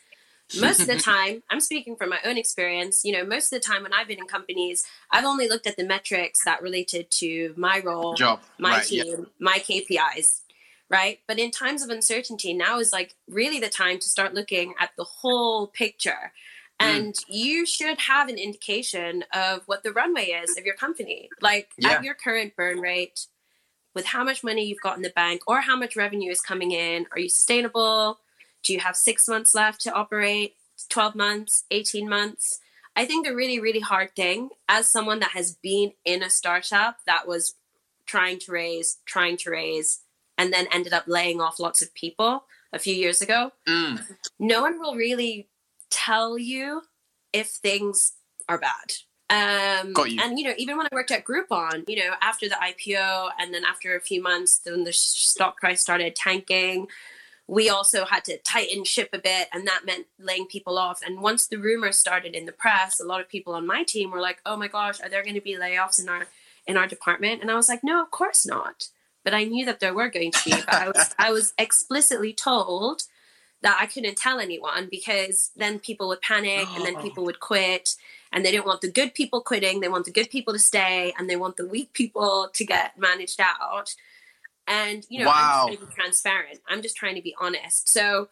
Most 0.61 0.81
of 0.81 0.87
the 0.87 0.97
time, 1.12 1.45
I'm 1.50 1.61
speaking 1.61 1.97
from 1.97 2.11
my 2.11 2.19
own 2.26 2.37
experience. 2.37 3.07
You 3.07 3.12
know, 3.14 3.25
most 3.25 3.50
of 3.50 3.59
the 3.62 3.66
time 3.66 3.85
when 3.85 3.95
I've 3.95 4.07
been 4.07 4.19
in 4.19 4.26
companies, 4.26 4.85
I've 5.11 5.25
only 5.25 5.49
looked 5.49 5.66
at 5.66 5.78
the 5.78 5.85
metrics 5.85 6.45
that 6.45 6.61
related 6.61 7.11
to 7.23 7.54
my 7.57 7.81
role, 7.83 8.12
job? 8.12 8.40
my 8.59 8.73
right, 8.73 8.85
team, 8.87 9.04
yeah. 9.07 9.25
my 9.38 9.59
KPIs, 9.61 10.42
right? 10.92 11.20
But 11.26 11.38
in 11.38 11.50
times 11.50 11.82
of 11.82 11.88
uncertainty, 11.88 12.52
now 12.52 12.78
is 12.78 12.92
like 12.92 13.14
really 13.28 13.58
the 13.58 13.70
time 13.70 13.99
to 13.99 14.08
start 14.08 14.34
looking 14.34 14.75
at 14.78 14.90
the 14.96 15.04
whole 15.04 15.66
picture. 15.66 16.32
Mm. 16.80 16.87
And 16.87 17.14
you 17.28 17.64
should 17.64 17.99
have 18.00 18.28
an 18.28 18.38
indication 18.38 19.25
of 19.32 19.62
what 19.66 19.82
the 19.82 19.92
runway 19.92 20.26
is 20.26 20.56
of 20.58 20.66
your 20.66 20.75
company. 20.75 21.30
Like 21.40 21.70
Yeah. 21.78 21.92
at 21.92 22.04
your 22.04 22.14
current 22.14 22.54
burn 22.54 22.80
rate, 22.80 23.26
with 23.94 24.06
how 24.06 24.25
much 24.25 24.42
money 24.42 24.64
you've 24.64 24.80
got 24.82 24.96
in 24.96 25.02
the 25.02 25.11
bank 25.11 25.42
or 25.46 25.61
how 25.61 25.76
much 25.76 25.96
revenue 25.96 26.30
is 26.30 26.40
coming 26.40 26.70
in, 26.70 27.06
are 27.12 27.18
you 27.18 27.28
sustainable? 27.28 28.20
Do 28.62 28.72
you 28.72 28.80
have 28.80 28.96
six 28.96 29.28
months 29.28 29.54
left 29.54 29.80
to 29.82 29.92
operate? 29.92 30.56
12 30.88 31.14
months, 31.14 31.64
18 31.70 32.08
months? 32.08 32.58
I 32.96 33.06
think 33.06 33.26
the 33.26 33.34
really, 33.34 33.61
really 33.61 33.80
hard 33.80 34.14
thing 34.14 34.50
as 34.68 34.88
someone 34.88 35.20
that 35.20 35.30
has 35.30 35.54
been 35.54 35.92
in 36.04 36.22
a 36.22 36.30
startup 36.30 36.99
that 37.06 37.26
was 37.26 37.54
trying 38.06 38.38
to 38.40 38.52
raise, 38.52 38.99
trying 39.06 39.37
to 39.38 39.50
raise, 39.50 40.00
and 40.42 40.52
then 40.52 40.66
ended 40.72 40.92
up 40.92 41.04
laying 41.06 41.40
off 41.40 41.61
lots 41.61 41.80
of 41.82 41.94
people 41.94 42.44
a 42.72 42.78
few 42.78 42.94
years 42.94 43.22
ago, 43.22 43.52
Mm. 43.68 44.16
no 44.38 44.61
one 44.62 44.80
will 44.80 44.96
really 44.96 45.49
tell 45.90 46.37
you 46.37 46.82
if 47.32 47.49
things 47.49 48.12
are 48.49 48.58
bad. 48.58 48.88
Um, 49.30 49.94
you. 50.06 50.20
And 50.20 50.38
you 50.38 50.44
know, 50.46 50.54
even 50.58 50.76
when 50.76 50.87
I 50.87 50.94
worked 50.94 51.11
at 51.12 51.25
Groupon, 51.25 51.84
you 51.88 51.96
know, 51.96 52.14
after 52.20 52.49
the 52.49 52.56
IPO, 52.56 53.30
and 53.38 53.54
then 53.54 53.64
after 53.64 53.94
a 53.96 54.00
few 54.00 54.20
months, 54.22 54.58
then 54.58 54.84
the 54.84 54.92
stock 54.92 55.58
price 55.61 55.80
started 55.80 56.14
tanking. 56.16 56.88
We 57.46 57.68
also 57.70 58.04
had 58.04 58.25
to 58.26 58.38
tighten 58.38 58.84
ship 58.84 59.11
a 59.12 59.18
bit, 59.18 59.49
and 59.52 59.66
that 59.66 59.84
meant 59.84 60.06
laying 60.18 60.46
people 60.46 60.76
off. 60.78 61.00
And 61.02 61.20
once 61.22 61.46
the 61.46 61.56
rumors 61.58 61.99
started 61.99 62.34
in 62.34 62.46
the 62.46 62.52
press, 62.52 63.00
a 63.00 63.04
lot 63.04 63.20
of 63.20 63.28
people 63.28 63.54
on 63.54 63.66
my 63.66 63.84
team 63.84 64.11
were 64.11 64.20
like, 64.28 64.40
"Oh 64.44 64.56
my 64.56 64.68
gosh, 64.68 65.00
are 65.00 65.08
there 65.08 65.22
going 65.22 65.34
to 65.40 65.40
be 65.50 65.56
layoffs 65.56 65.99
in 66.02 66.08
our 66.08 66.26
in 66.66 66.76
our 66.76 66.87
department?" 66.87 67.40
And 67.42 67.50
I 67.50 67.56
was 67.56 67.68
like, 67.68 67.82
"No, 67.82 68.02
of 68.02 68.11
course 68.11 68.44
not." 68.46 68.88
But 69.24 69.34
I 69.34 69.44
knew 69.44 69.64
that 69.66 69.80
there 69.80 69.94
were 69.94 70.08
going 70.08 70.32
to 70.32 70.44
be. 70.44 70.50
But 70.50 70.74
I 70.74 70.88
was 70.88 71.14
I 71.18 71.30
was 71.32 71.54
explicitly 71.58 72.32
told 72.32 73.04
that 73.62 73.78
I 73.80 73.86
couldn't 73.86 74.16
tell 74.16 74.40
anyone 74.40 74.88
because 74.90 75.50
then 75.56 75.78
people 75.78 76.08
would 76.08 76.20
panic 76.20 76.66
and 76.74 76.84
then 76.84 77.00
people 77.00 77.24
would 77.24 77.40
quit 77.40 77.96
and 78.32 78.44
they 78.44 78.50
don't 78.50 78.66
want 78.66 78.80
the 78.80 78.90
good 78.90 79.14
people 79.14 79.40
quitting. 79.40 79.80
They 79.80 79.88
want 79.88 80.04
the 80.04 80.10
good 80.10 80.30
people 80.30 80.52
to 80.52 80.58
stay 80.58 81.14
and 81.16 81.30
they 81.30 81.36
want 81.36 81.56
the 81.56 81.66
weak 81.66 81.92
people 81.92 82.50
to 82.52 82.64
get 82.64 82.98
managed 82.98 83.40
out. 83.40 83.94
And 84.66 85.04
you 85.08 85.24
know 85.24 85.30
i'm 85.30 85.34
just 85.34 85.66
trying 85.66 85.76
to 85.76 85.86
be 85.86 85.92
transparent. 85.94 86.60
I'm 86.68 86.82
just 86.82 86.96
trying 86.96 87.14
to 87.16 87.22
be 87.22 87.34
honest. 87.40 87.88
So 87.88 88.28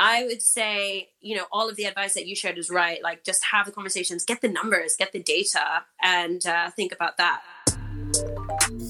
i 0.00 0.24
would 0.24 0.40
say 0.40 1.08
you 1.20 1.34
know 1.34 1.46
all 1.50 1.68
of 1.68 1.74
the 1.74 1.82
advice 1.82 2.14
that 2.14 2.26
you 2.26 2.36
shared 2.36 2.58
is 2.58 2.70
right. 2.70 3.02
Like 3.02 3.24
just 3.24 3.44
have 3.46 3.66
the 3.66 3.72
conversations 3.72 4.24
get 4.24 4.40
the 4.40 4.48
numbers 4.48 4.96
get 4.96 5.12
the 5.12 5.22
data 5.22 5.84
and 6.02 6.46
uh, 6.46 6.70
think 6.70 6.92
about 6.92 7.16
that 7.16 7.42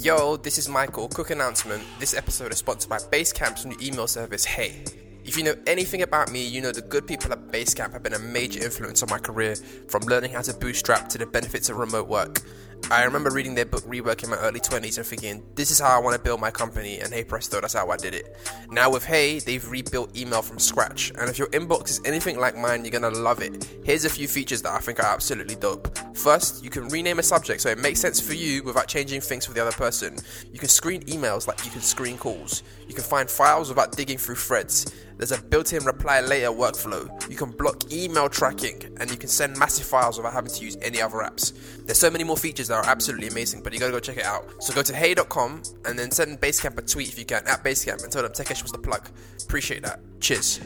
Yo, 0.00 0.36
this 0.36 0.58
is 0.58 0.68
Michael. 0.68 1.08
Quick 1.08 1.30
announcement. 1.30 1.82
This 1.98 2.14
episode 2.14 2.52
is 2.52 2.58
sponsored 2.58 2.88
by 2.88 2.98
Basecamp's 2.98 3.66
new 3.66 3.76
email 3.82 4.06
service, 4.06 4.44
Hey. 4.44 4.84
If 5.24 5.36
you 5.36 5.42
know 5.42 5.56
anything 5.66 6.02
about 6.02 6.30
me, 6.30 6.46
you 6.46 6.60
know 6.60 6.70
the 6.70 6.82
good 6.82 7.04
people 7.04 7.32
at 7.32 7.48
Basecamp 7.48 7.92
have 7.92 8.04
been 8.04 8.14
a 8.14 8.18
major 8.20 8.62
influence 8.64 9.02
on 9.02 9.10
my 9.10 9.18
career, 9.18 9.56
from 9.88 10.04
learning 10.04 10.30
how 10.30 10.42
to 10.42 10.54
bootstrap 10.54 11.08
to 11.08 11.18
the 11.18 11.26
benefits 11.26 11.68
of 11.68 11.78
remote 11.78 12.06
work. 12.06 12.42
I 12.90 13.04
remember 13.04 13.30
reading 13.30 13.54
their 13.54 13.66
book 13.66 13.82
Rework 13.82 14.24
in 14.24 14.30
my 14.30 14.36
early 14.36 14.60
20s 14.60 14.96
and 14.96 15.06
thinking, 15.06 15.44
this 15.54 15.70
is 15.70 15.78
how 15.78 15.94
I 15.94 16.02
want 16.02 16.16
to 16.16 16.22
build 16.22 16.40
my 16.40 16.50
company, 16.50 17.00
and 17.00 17.12
hey 17.12 17.22
presto, 17.22 17.60
that's 17.60 17.74
how 17.74 17.90
I 17.90 17.98
did 17.98 18.14
it. 18.14 18.36
Now 18.70 18.90
with 18.90 19.04
Hey, 19.04 19.40
they've 19.40 19.66
rebuilt 19.70 20.16
email 20.16 20.40
from 20.40 20.58
scratch, 20.58 21.10
and 21.10 21.28
if 21.28 21.38
your 21.38 21.48
inbox 21.48 21.90
is 21.90 22.00
anything 22.06 22.38
like 22.38 22.56
mine, 22.56 22.84
you're 22.84 22.98
gonna 22.98 23.10
love 23.10 23.42
it. 23.42 23.68
Here's 23.84 24.06
a 24.06 24.10
few 24.10 24.26
features 24.26 24.62
that 24.62 24.72
I 24.72 24.78
think 24.78 25.00
are 25.00 25.14
absolutely 25.14 25.56
dope. 25.56 25.98
First, 26.16 26.64
you 26.64 26.70
can 26.70 26.88
rename 26.88 27.18
a 27.18 27.22
subject 27.22 27.60
so 27.60 27.68
it 27.68 27.78
makes 27.78 28.00
sense 28.00 28.20
for 28.20 28.34
you 28.34 28.62
without 28.62 28.88
changing 28.88 29.20
things 29.20 29.44
for 29.44 29.52
the 29.52 29.60
other 29.60 29.72
person. 29.72 30.16
You 30.50 30.58
can 30.58 30.68
screen 30.68 31.02
emails 31.02 31.46
like 31.46 31.64
you 31.66 31.70
can 31.70 31.82
screen 31.82 32.16
calls. 32.16 32.62
You 32.88 32.94
can 32.94 33.04
find 33.04 33.28
files 33.28 33.68
without 33.68 33.92
digging 33.92 34.16
through 34.16 34.36
threads. 34.36 34.92
There's 35.18 35.32
a 35.32 35.42
built-in 35.42 35.84
reply 35.84 36.20
later 36.20 36.50
workflow. 36.50 37.08
You 37.28 37.36
can 37.36 37.50
block 37.50 37.92
email 37.92 38.28
tracking, 38.28 38.96
and 39.00 39.10
you 39.10 39.16
can 39.16 39.28
send 39.28 39.58
massive 39.58 39.84
files 39.84 40.16
without 40.16 40.32
having 40.32 40.52
to 40.52 40.64
use 40.64 40.76
any 40.80 41.02
other 41.02 41.16
apps. 41.18 41.52
There's 41.84 41.98
so 41.98 42.08
many 42.08 42.22
more 42.22 42.36
features 42.36 42.68
that 42.68 42.74
are 42.74 42.86
absolutely 42.88 43.26
amazing, 43.26 43.62
but 43.64 43.72
you 43.72 43.80
gotta 43.80 43.90
go 43.90 43.98
check 43.98 44.18
it 44.18 44.24
out. 44.24 44.62
So 44.62 44.72
go 44.72 44.82
to 44.82 44.94
hey.com 44.94 45.62
and 45.86 45.98
then 45.98 46.12
send 46.12 46.40
Basecamp 46.40 46.78
a 46.78 46.82
tweet 46.82 47.08
if 47.08 47.18
you 47.18 47.24
can 47.24 47.44
at 47.48 47.64
Basecamp 47.64 48.04
and 48.04 48.12
tell 48.12 48.22
them 48.22 48.30
Techish 48.30 48.62
was 48.62 48.70
the 48.70 48.78
plug. 48.78 49.10
Appreciate 49.42 49.82
that. 49.82 49.98
Cheers. 50.20 50.60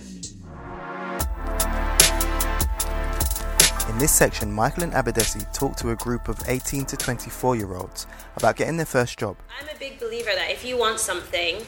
In 3.89 3.99
this 3.99 4.13
section, 4.13 4.53
Michael 4.53 4.83
and 4.83 4.93
Abadesi 4.93 5.51
talk 5.55 5.77
to 5.77 5.91
a 5.91 5.97
group 5.97 6.29
of 6.29 6.39
18 6.47 6.85
to 6.87 6.97
24 6.99 7.57
year 7.57 7.75
olds 7.75 8.07
about 8.37 8.57
getting 8.57 8.77
their 8.77 8.85
first 8.85 9.19
job. 9.19 9.39
I'm 9.59 9.75
a 9.75 9.79
big 9.79 9.99
believer 9.99 10.31
that 10.35 10.51
if 10.51 10.63
you 10.63 10.77
want 10.77 11.01
something, 11.01 11.65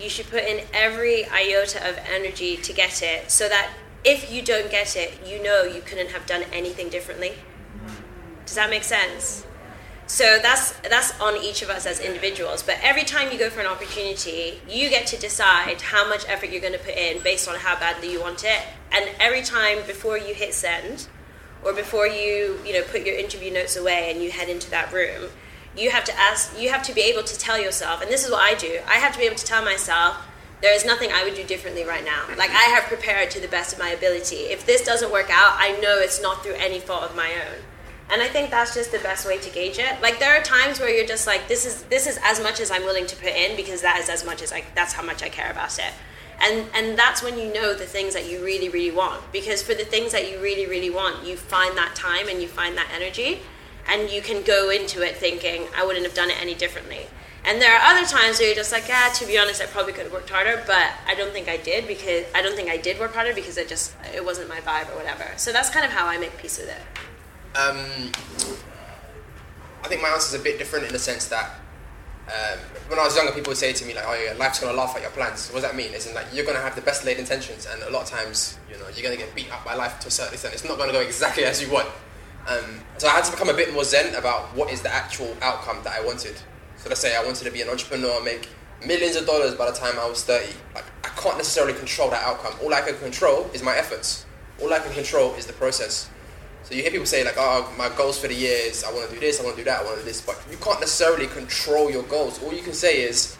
you 0.00 0.08
should 0.08 0.28
put 0.28 0.44
in 0.44 0.64
every 0.72 1.26
iota 1.26 1.78
of 1.88 1.98
energy 2.12 2.56
to 2.56 2.72
get 2.72 3.02
it 3.02 3.30
so 3.30 3.48
that 3.48 3.70
if 4.04 4.30
you 4.30 4.42
don't 4.42 4.70
get 4.70 4.96
it, 4.96 5.18
you 5.26 5.42
know 5.42 5.62
you 5.62 5.80
couldn't 5.80 6.10
have 6.10 6.26
done 6.26 6.44
anything 6.52 6.88
differently. 6.88 7.34
Does 8.44 8.54
that 8.54 8.70
make 8.70 8.84
sense? 8.84 9.44
So 10.06 10.38
that's 10.40 10.70
that's 10.88 11.20
on 11.20 11.36
each 11.42 11.62
of 11.62 11.68
us 11.68 11.84
as 11.84 11.98
individuals. 11.98 12.62
But 12.62 12.78
every 12.80 13.02
time 13.02 13.32
you 13.32 13.38
go 13.38 13.50
for 13.50 13.60
an 13.60 13.66
opportunity, 13.66 14.60
you 14.68 14.88
get 14.88 15.06
to 15.08 15.16
decide 15.18 15.82
how 15.82 16.08
much 16.08 16.24
effort 16.28 16.50
you're 16.50 16.60
going 16.60 16.72
to 16.72 16.78
put 16.78 16.94
in 16.94 17.22
based 17.22 17.48
on 17.48 17.56
how 17.56 17.76
badly 17.78 18.12
you 18.12 18.20
want 18.20 18.44
it. 18.44 18.62
And 18.92 19.10
every 19.18 19.42
time 19.42 19.78
before 19.86 20.16
you 20.16 20.32
hit 20.32 20.54
send, 20.54 21.08
or 21.64 21.72
before 21.72 22.06
you 22.06 22.60
you 22.64 22.72
know 22.72 22.82
put 22.82 23.04
your 23.04 23.16
interview 23.16 23.52
notes 23.52 23.76
away 23.76 24.12
and 24.12 24.22
you 24.22 24.30
head 24.30 24.48
into 24.48 24.70
that 24.70 24.92
room, 24.92 25.30
you 25.76 25.90
have 25.90 26.04
to 26.04 26.18
ask. 26.18 26.58
You 26.58 26.70
have 26.70 26.82
to 26.84 26.94
be 26.94 27.02
able 27.02 27.22
to 27.22 27.38
tell 27.38 27.60
yourself, 27.60 28.02
and 28.02 28.10
this 28.10 28.24
is 28.24 28.30
what 28.30 28.40
I 28.40 28.54
do. 28.54 28.80
I 28.86 28.94
have 28.94 29.12
to 29.12 29.18
be 29.18 29.26
able 29.26 29.36
to 29.36 29.44
tell 29.44 29.64
myself. 29.64 30.16
There 30.62 30.74
is 30.74 30.86
nothing 30.86 31.12
I 31.12 31.22
would 31.22 31.34
do 31.34 31.44
differently 31.44 31.84
right 31.84 32.02
now. 32.02 32.24
Like 32.38 32.48
I 32.48 32.64
have 32.74 32.84
prepared 32.84 33.30
to 33.32 33.40
the 33.40 33.48
best 33.48 33.74
of 33.74 33.78
my 33.78 33.90
ability. 33.90 34.36
If 34.36 34.64
this 34.64 34.82
doesn't 34.82 35.12
work 35.12 35.28
out, 35.30 35.54
I 35.58 35.78
know 35.82 35.98
it's 35.98 36.20
not 36.20 36.42
through 36.42 36.54
any 36.54 36.80
fault 36.80 37.02
of 37.02 37.14
my 37.14 37.30
own. 37.30 37.62
And 38.08 38.22
I 38.22 38.28
think 38.28 38.50
that's 38.50 38.74
just 38.74 38.92
the 38.92 38.98
best 39.00 39.26
way 39.26 39.38
to 39.38 39.50
gauge 39.50 39.78
it. 39.78 40.00
Like 40.00 40.18
there 40.18 40.38
are 40.38 40.42
times 40.42 40.78
where 40.78 40.88
you're 40.88 41.06
just 41.06 41.26
like, 41.26 41.48
this 41.48 41.66
is 41.66 41.82
this 41.84 42.06
is 42.06 42.18
as 42.22 42.40
much 42.40 42.60
as 42.60 42.70
I'm 42.70 42.84
willing 42.84 43.06
to 43.06 43.16
put 43.16 43.34
in 43.34 43.56
because 43.56 43.82
that 43.82 43.98
is 43.98 44.08
as 44.08 44.24
much 44.24 44.42
as 44.42 44.52
I 44.52 44.64
that's 44.74 44.92
how 44.92 45.02
much 45.02 45.22
I 45.22 45.28
care 45.28 45.50
about 45.50 45.78
it. 45.78 45.92
And 46.40 46.66
and 46.74 46.98
that's 46.98 47.22
when 47.22 47.38
you 47.38 47.52
know 47.52 47.74
the 47.74 47.84
things 47.84 48.14
that 48.14 48.30
you 48.30 48.44
really 48.44 48.68
really 48.68 48.94
want 48.94 49.20
because 49.32 49.62
for 49.62 49.74
the 49.74 49.84
things 49.84 50.12
that 50.12 50.30
you 50.30 50.40
really 50.40 50.66
really 50.66 50.90
want, 50.90 51.26
you 51.26 51.36
find 51.36 51.76
that 51.76 51.94
time 51.94 52.28
and 52.28 52.40
you 52.40 52.48
find 52.48 52.76
that 52.76 52.88
energy, 52.94 53.40
and 53.88 54.10
you 54.10 54.20
can 54.20 54.42
go 54.42 54.70
into 54.70 55.02
it 55.02 55.16
thinking 55.16 55.66
I 55.76 55.84
wouldn't 55.84 56.04
have 56.04 56.14
done 56.14 56.30
it 56.30 56.40
any 56.40 56.54
differently. 56.54 57.06
And 57.44 57.62
there 57.62 57.72
are 57.72 57.94
other 57.94 58.04
times 58.04 58.40
where 58.40 58.48
you're 58.48 58.56
just 58.56 58.72
like, 58.72 58.84
ah, 58.90 59.14
to 59.20 59.26
be 59.26 59.38
honest, 59.38 59.62
I 59.62 59.66
probably 59.66 59.92
could 59.92 60.04
have 60.04 60.12
worked 60.12 60.30
harder, 60.30 60.64
but 60.66 60.90
I 61.06 61.14
don't 61.14 61.32
think 61.32 61.48
I 61.48 61.56
did 61.56 61.86
because 61.86 62.24
I 62.34 62.42
don't 62.42 62.56
think 62.56 62.68
I 62.68 62.76
did 62.76 62.98
work 62.98 63.14
harder 63.14 63.32
because 63.32 63.56
it 63.56 63.68
just 63.68 63.94
it 64.12 64.24
wasn't 64.24 64.48
my 64.48 64.58
vibe 64.60 64.92
or 64.92 64.96
whatever. 64.96 65.26
So 65.36 65.52
that's 65.52 65.70
kind 65.70 65.86
of 65.86 65.92
how 65.92 66.06
I 66.06 66.18
make 66.18 66.36
peace 66.38 66.58
with 66.58 66.68
it. 66.68 66.82
Um, 67.56 68.10
I 69.84 69.88
think 69.88 70.02
my 70.02 70.08
answer 70.08 70.34
is 70.34 70.40
a 70.40 70.42
bit 70.42 70.58
different 70.58 70.86
in 70.86 70.92
the 70.92 70.98
sense 70.98 71.28
that 71.28 71.52
um, 72.26 72.58
when 72.88 72.98
I 72.98 73.04
was 73.04 73.14
younger, 73.14 73.30
people 73.30 73.52
would 73.52 73.56
say 73.56 73.72
to 73.72 73.84
me 73.84 73.94
like, 73.94 74.04
"Oh, 74.04 74.14
yeah, 74.14 74.32
life's 74.36 74.58
gonna 74.58 74.76
laugh 74.76 74.96
at 74.96 75.02
your 75.02 75.12
plans." 75.12 75.48
What 75.50 75.60
does 75.60 75.70
that 75.70 75.76
mean? 75.76 75.94
It's 75.94 76.12
like 76.12 76.26
you're 76.32 76.44
gonna 76.44 76.60
have 76.60 76.74
the 76.74 76.80
best 76.80 77.04
laid 77.04 77.18
intentions, 77.18 77.66
and 77.70 77.80
a 77.84 77.90
lot 77.90 78.02
of 78.02 78.10
times, 78.10 78.58
you 78.68 78.76
know, 78.76 78.86
you're 78.92 79.04
gonna 79.04 79.16
get 79.16 79.32
beat 79.36 79.52
up 79.52 79.64
by 79.64 79.74
life 79.74 80.00
to 80.00 80.08
a 80.08 80.10
certain 80.10 80.34
extent. 80.34 80.54
It's 80.54 80.64
not 80.64 80.76
gonna 80.76 80.90
go 80.90 81.00
exactly 81.00 81.44
as 81.44 81.62
you 81.62 81.70
want. 81.70 81.86
Um, 82.46 82.80
so 82.98 83.08
I 83.08 83.10
had 83.10 83.24
to 83.24 83.32
become 83.32 83.48
a 83.48 83.54
bit 83.54 83.72
more 83.72 83.82
zen 83.82 84.14
about 84.14 84.54
what 84.54 84.70
is 84.70 84.80
the 84.82 84.92
actual 84.92 85.36
outcome 85.42 85.82
that 85.82 86.00
I 86.00 86.04
wanted. 86.04 86.36
So 86.76 86.88
let's 86.88 87.00
say 87.00 87.16
I 87.16 87.24
wanted 87.24 87.44
to 87.44 87.50
be 87.50 87.60
an 87.60 87.68
entrepreneur, 87.68 88.22
make 88.22 88.48
millions 88.86 89.16
of 89.16 89.26
dollars 89.26 89.54
by 89.54 89.70
the 89.70 89.76
time 89.76 89.98
I 89.98 90.08
was 90.08 90.22
30. 90.22 90.52
Like 90.74 90.84
I 91.04 91.08
can't 91.20 91.36
necessarily 91.36 91.74
control 91.74 92.10
that 92.10 92.22
outcome. 92.22 92.54
All 92.62 92.72
I 92.72 92.82
can 92.82 92.96
control 92.98 93.50
is 93.52 93.62
my 93.62 93.76
efforts. 93.76 94.26
All 94.60 94.72
I 94.72 94.78
can 94.78 94.92
control 94.92 95.34
is 95.34 95.46
the 95.46 95.52
process. 95.54 96.08
So 96.62 96.74
you 96.74 96.82
hear 96.82 96.90
people 96.90 97.06
say 97.06 97.24
like, 97.24 97.36
"Oh, 97.38 97.72
my 97.78 97.88
goals 97.90 98.18
for 98.18 98.26
the 98.28 98.34
year 98.34 98.58
is 98.64 98.82
I 98.82 98.92
want 98.92 99.08
to 99.08 99.14
do 99.14 99.20
this, 99.20 99.40
I 99.40 99.44
want 99.44 99.56
to 99.56 99.62
do 99.62 99.70
that, 99.70 99.80
I 99.80 99.84
want 99.84 99.98
to 99.98 100.02
do 100.02 100.08
this," 100.08 100.20
but 100.20 100.36
you 100.50 100.56
can't 100.56 100.80
necessarily 100.80 101.28
control 101.28 101.90
your 101.90 102.02
goals. 102.04 102.42
All 102.42 102.52
you 102.52 102.62
can 102.62 102.72
say 102.72 103.02
is, 103.02 103.36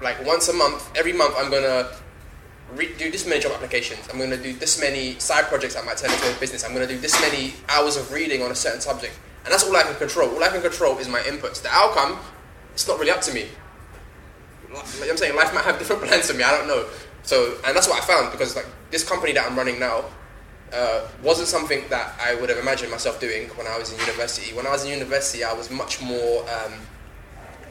like 0.00 0.24
once 0.24 0.48
a 0.48 0.52
month, 0.52 0.88
every 0.96 1.12
month, 1.12 1.34
I'm 1.36 1.50
gonna 1.50 1.90
re- 2.74 2.94
do 2.96 3.10
this 3.10 3.26
many 3.26 3.40
job 3.40 3.52
applications. 3.52 4.08
I'm 4.12 4.18
gonna 4.18 4.36
do 4.36 4.52
this 4.52 4.80
many 4.80 5.18
side 5.18 5.46
projects 5.46 5.74
that 5.74 5.84
might 5.84 5.96
turn 5.96 6.12
into 6.12 6.30
a 6.30 6.40
business. 6.40 6.64
I'm 6.64 6.72
gonna 6.72 6.86
do 6.86 6.98
this 6.98 7.20
many 7.20 7.54
hours 7.68 7.96
of 7.96 8.12
reading 8.12 8.42
on 8.42 8.50
a 8.50 8.54
certain 8.54 8.80
subject, 8.80 9.18
and 9.44 9.52
that's 9.52 9.64
all 9.64 9.76
I 9.76 9.82
can 9.82 9.96
control. 9.96 10.30
All 10.30 10.42
I 10.42 10.48
can 10.48 10.62
control 10.62 10.98
is 10.98 11.08
my 11.08 11.20
inputs. 11.20 11.62
The 11.62 11.70
outcome, 11.70 12.18
it's 12.72 12.86
not 12.86 12.98
really 12.98 13.10
up 13.10 13.20
to 13.22 13.34
me. 13.34 13.46
Like 14.72 15.10
I'm 15.10 15.16
saying, 15.16 15.34
life 15.34 15.52
might 15.54 15.64
have 15.64 15.78
different 15.78 16.02
plans 16.06 16.30
for 16.30 16.36
me. 16.36 16.44
I 16.44 16.56
don't 16.56 16.68
know. 16.68 16.86
So, 17.22 17.56
and 17.66 17.76
that's 17.76 17.88
what 17.88 18.02
I 18.02 18.06
found 18.06 18.32
because 18.32 18.56
like 18.56 18.66
this 18.90 19.06
company 19.08 19.32
that 19.32 19.48
I'm 19.48 19.56
running 19.56 19.78
now 19.78 20.04
uh, 20.72 21.06
wasn't 21.22 21.48
something 21.48 21.84
that 21.90 22.14
I 22.20 22.34
would 22.36 22.48
have 22.48 22.58
imagined 22.58 22.90
myself 22.90 23.20
doing 23.20 23.48
when 23.50 23.66
I 23.66 23.78
was 23.78 23.92
in 23.92 23.98
university. 24.00 24.54
When 24.54 24.66
I 24.66 24.70
was 24.70 24.84
in 24.84 24.90
university, 24.90 25.44
I 25.44 25.52
was 25.52 25.70
much 25.70 26.00
more 26.00 26.42
um, 26.42 26.74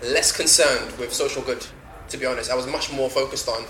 less 0.04 0.32
concerned 0.32 0.98
with 0.98 1.14
social 1.14 1.42
good. 1.42 1.66
To 2.10 2.18
be 2.18 2.26
honest, 2.26 2.52
I 2.52 2.56
was 2.56 2.68
much 2.68 2.92
more 2.92 3.10
focused 3.10 3.48
on. 3.48 3.64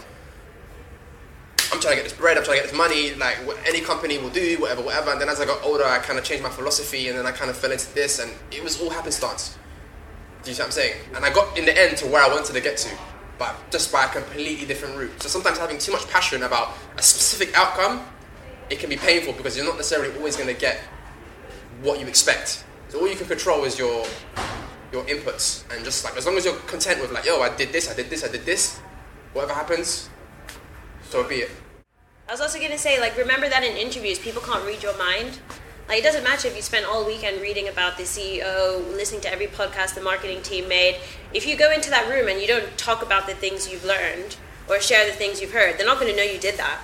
I'm 1.72 1.80
trying 1.80 1.96
to 1.96 2.02
get 2.02 2.04
this 2.04 2.18
bread. 2.18 2.38
I'm 2.38 2.44
trying 2.44 2.58
to 2.58 2.64
get 2.64 2.70
this 2.70 2.78
money. 2.78 3.14
Like 3.14 3.38
any 3.66 3.82
company 3.82 4.18
will 4.18 4.32
do, 4.32 4.58
whatever, 4.60 4.82
whatever. 4.82 5.12
And 5.12 5.22
then 5.22 5.30
as 5.30 5.40
I 5.40 5.46
got 5.46 5.64
older, 5.64 5.86
I 5.86 6.00
kind 6.00 6.18
of 6.18 6.26
changed 6.26 6.44
my 6.44 6.50
philosophy, 6.50 7.10
and 7.10 7.18
then 7.18 7.26
I 7.26 7.32
kind 7.32 7.50
of 7.50 7.58
fell 7.58 7.72
into 7.72 7.94
this, 7.94 8.20
and 8.20 8.32
it 8.52 8.64
was 8.64 8.82
all 8.82 8.90
happenstance. 8.90 9.58
Do 10.44 10.50
you 10.50 10.56
see 10.56 10.62
what 10.62 10.68
I'm 10.68 10.72
saying? 10.72 10.96
And 11.16 11.26
I 11.26 11.32
got 11.32 11.58
in 11.58 11.66
the 11.66 11.78
end 11.78 11.98
to 11.98 12.08
where 12.08 12.24
I 12.24 12.28
wanted 12.30 12.54
to 12.54 12.62
get 12.62 12.78
to, 12.78 12.98
but 13.38 13.56
just 13.72 13.92
by 13.92 14.06
a 14.06 14.10
completely 14.10 14.66
different 14.66 14.98
route. 14.98 15.22
So 15.22 15.28
sometimes 15.28 15.58
having 15.58 15.78
too 15.78 15.92
much 15.92 16.08
passion 16.10 16.44
about 16.44 16.74
a 16.98 17.04
specific 17.04 17.56
outcome, 17.58 18.06
it 18.70 18.80
can 18.80 18.90
be 18.90 18.98
painful 18.98 19.34
because 19.34 19.58
you're 19.58 19.66
not 19.66 19.76
necessarily 19.76 20.16
always 20.18 20.36
going 20.36 20.48
to 20.48 20.60
get 20.60 20.80
what 21.82 22.00
you 22.00 22.08
expect. 22.08 22.64
So 22.88 23.00
all 23.00 23.08
you 23.08 23.16
can 23.16 23.28
control 23.28 23.64
is 23.66 23.78
your 23.78 24.06
your 24.92 25.04
inputs, 25.04 25.64
and 25.72 25.86
just 25.86 26.04
like 26.04 26.18
as 26.18 26.26
long 26.26 26.36
as 26.36 26.46
you're 26.46 26.56
content 26.62 27.00
with 27.00 27.12
like, 27.12 27.26
yo, 27.26 27.42
I 27.42 27.56
did 27.56 27.72
this, 27.72 27.92
I 27.92 27.94
did 27.94 28.10
this, 28.10 28.24
I 28.24 28.32
did 28.32 28.46
this. 28.46 28.80
Whatever 29.34 29.54
happens, 29.54 30.10
so 31.10 31.28
be 31.28 31.36
it. 31.36 31.52
I 32.28 32.32
was 32.32 32.42
also 32.42 32.60
going 32.60 32.72
to 32.72 32.78
say, 32.78 33.00
like, 33.00 33.18
remember 33.18 33.50
that 33.50 33.64
in 33.64 33.76
interviews, 33.76 34.20
people 34.20 34.42
can't 34.42 34.64
read 34.66 34.84
your 34.84 34.98
mind. 34.98 35.40
Like, 35.88 36.00
it 36.00 36.04
doesn't 36.04 36.24
matter 36.24 36.48
if 36.48 36.56
you 36.56 36.62
spent 36.62 36.86
all 36.86 37.04
weekend 37.04 37.42
reading 37.42 37.68
about 37.68 37.98
the 37.98 38.04
CEO, 38.04 38.88
listening 38.92 39.22
to 39.22 39.32
every 39.32 39.48
podcast 39.48 39.96
the 39.96 40.02
marketing 40.02 40.44
team 40.44 40.68
made. 40.68 40.98
If 41.34 41.48
you 41.48 41.58
go 41.58 41.72
into 41.72 41.90
that 41.90 42.08
room 42.08 42.28
and 42.28 42.40
you 42.40 42.46
don't 42.46 42.78
talk 42.78 43.02
about 43.02 43.26
the 43.26 43.34
things 43.34 43.72
you've 43.72 43.84
learned 43.84 44.38
or 44.70 44.80
share 44.80 45.08
the 45.08 45.12
things 45.12 45.42
you've 45.42 45.54
heard, 45.54 45.80
they're 45.80 45.88
not 45.88 46.00
going 46.00 46.12
to 46.12 46.16
know 46.16 46.24
you 46.24 46.40
did 46.40 46.58
that. 46.58 46.80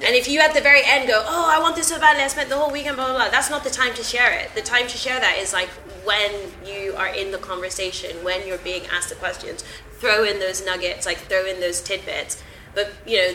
And 0.00 0.14
if 0.14 0.28
you 0.28 0.38
at 0.40 0.54
the 0.54 0.60
very 0.60 0.82
end 0.84 1.08
go, 1.08 1.24
oh, 1.26 1.50
I 1.52 1.60
want 1.60 1.74
this 1.74 1.88
so 1.88 1.98
badly, 1.98 2.22
I 2.22 2.28
spent 2.28 2.48
the 2.48 2.56
whole 2.56 2.70
weekend, 2.70 2.96
blah, 2.96 3.06
blah, 3.06 3.16
blah, 3.16 3.30
that's 3.30 3.50
not 3.50 3.64
the 3.64 3.70
time 3.70 3.94
to 3.94 4.04
share 4.04 4.32
it. 4.32 4.54
The 4.54 4.62
time 4.62 4.86
to 4.86 4.96
share 4.96 5.18
that 5.18 5.38
is 5.38 5.52
like 5.52 5.68
when 6.04 6.30
you 6.64 6.94
are 6.96 7.08
in 7.08 7.32
the 7.32 7.38
conversation, 7.38 8.22
when 8.24 8.46
you're 8.46 8.58
being 8.58 8.86
asked 8.86 9.08
the 9.08 9.16
questions, 9.16 9.64
throw 9.98 10.24
in 10.24 10.38
those 10.38 10.64
nuggets, 10.64 11.06
like 11.06 11.18
throw 11.18 11.44
in 11.46 11.60
those 11.60 11.80
tidbits. 11.80 12.42
But, 12.74 12.92
you 13.06 13.18
know, 13.18 13.34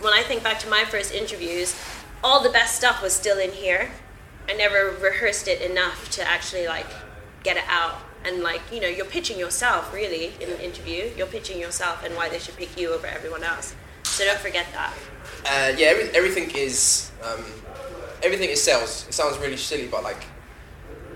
when 0.00 0.12
I 0.12 0.22
think 0.22 0.42
back 0.42 0.58
to 0.60 0.68
my 0.68 0.84
first 0.84 1.12
interviews, 1.12 1.76
all 2.24 2.42
the 2.42 2.50
best 2.50 2.76
stuff 2.76 3.02
was 3.02 3.12
still 3.12 3.38
in 3.38 3.52
here. 3.52 3.90
I 4.48 4.54
never 4.54 4.96
rehearsed 5.00 5.48
it 5.48 5.60
enough 5.60 6.10
to 6.10 6.28
actually 6.28 6.66
like 6.66 6.86
get 7.42 7.56
it 7.56 7.64
out. 7.68 7.98
And 8.24 8.42
like, 8.42 8.60
you 8.72 8.80
know, 8.80 8.88
you're 8.88 9.06
pitching 9.06 9.38
yourself 9.38 9.92
really 9.92 10.32
in 10.40 10.50
an 10.50 10.60
interview. 10.60 11.10
You're 11.16 11.26
pitching 11.26 11.60
yourself 11.60 12.04
and 12.04 12.14
why 12.14 12.28
they 12.28 12.38
should 12.38 12.56
pick 12.56 12.78
you 12.78 12.92
over 12.92 13.06
everyone 13.06 13.42
else. 13.42 13.74
So 14.04 14.24
don't 14.24 14.38
forget 14.38 14.66
that. 14.72 14.94
Uh, 15.44 15.76
yeah, 15.76 15.88
every, 15.88 16.08
everything 16.10 16.50
is 16.54 17.10
um, 17.24 17.44
everything 18.22 18.50
is 18.50 18.62
sales. 18.62 19.06
It 19.08 19.14
sounds 19.14 19.38
really 19.38 19.56
silly, 19.56 19.88
but 19.88 20.04
like 20.04 20.24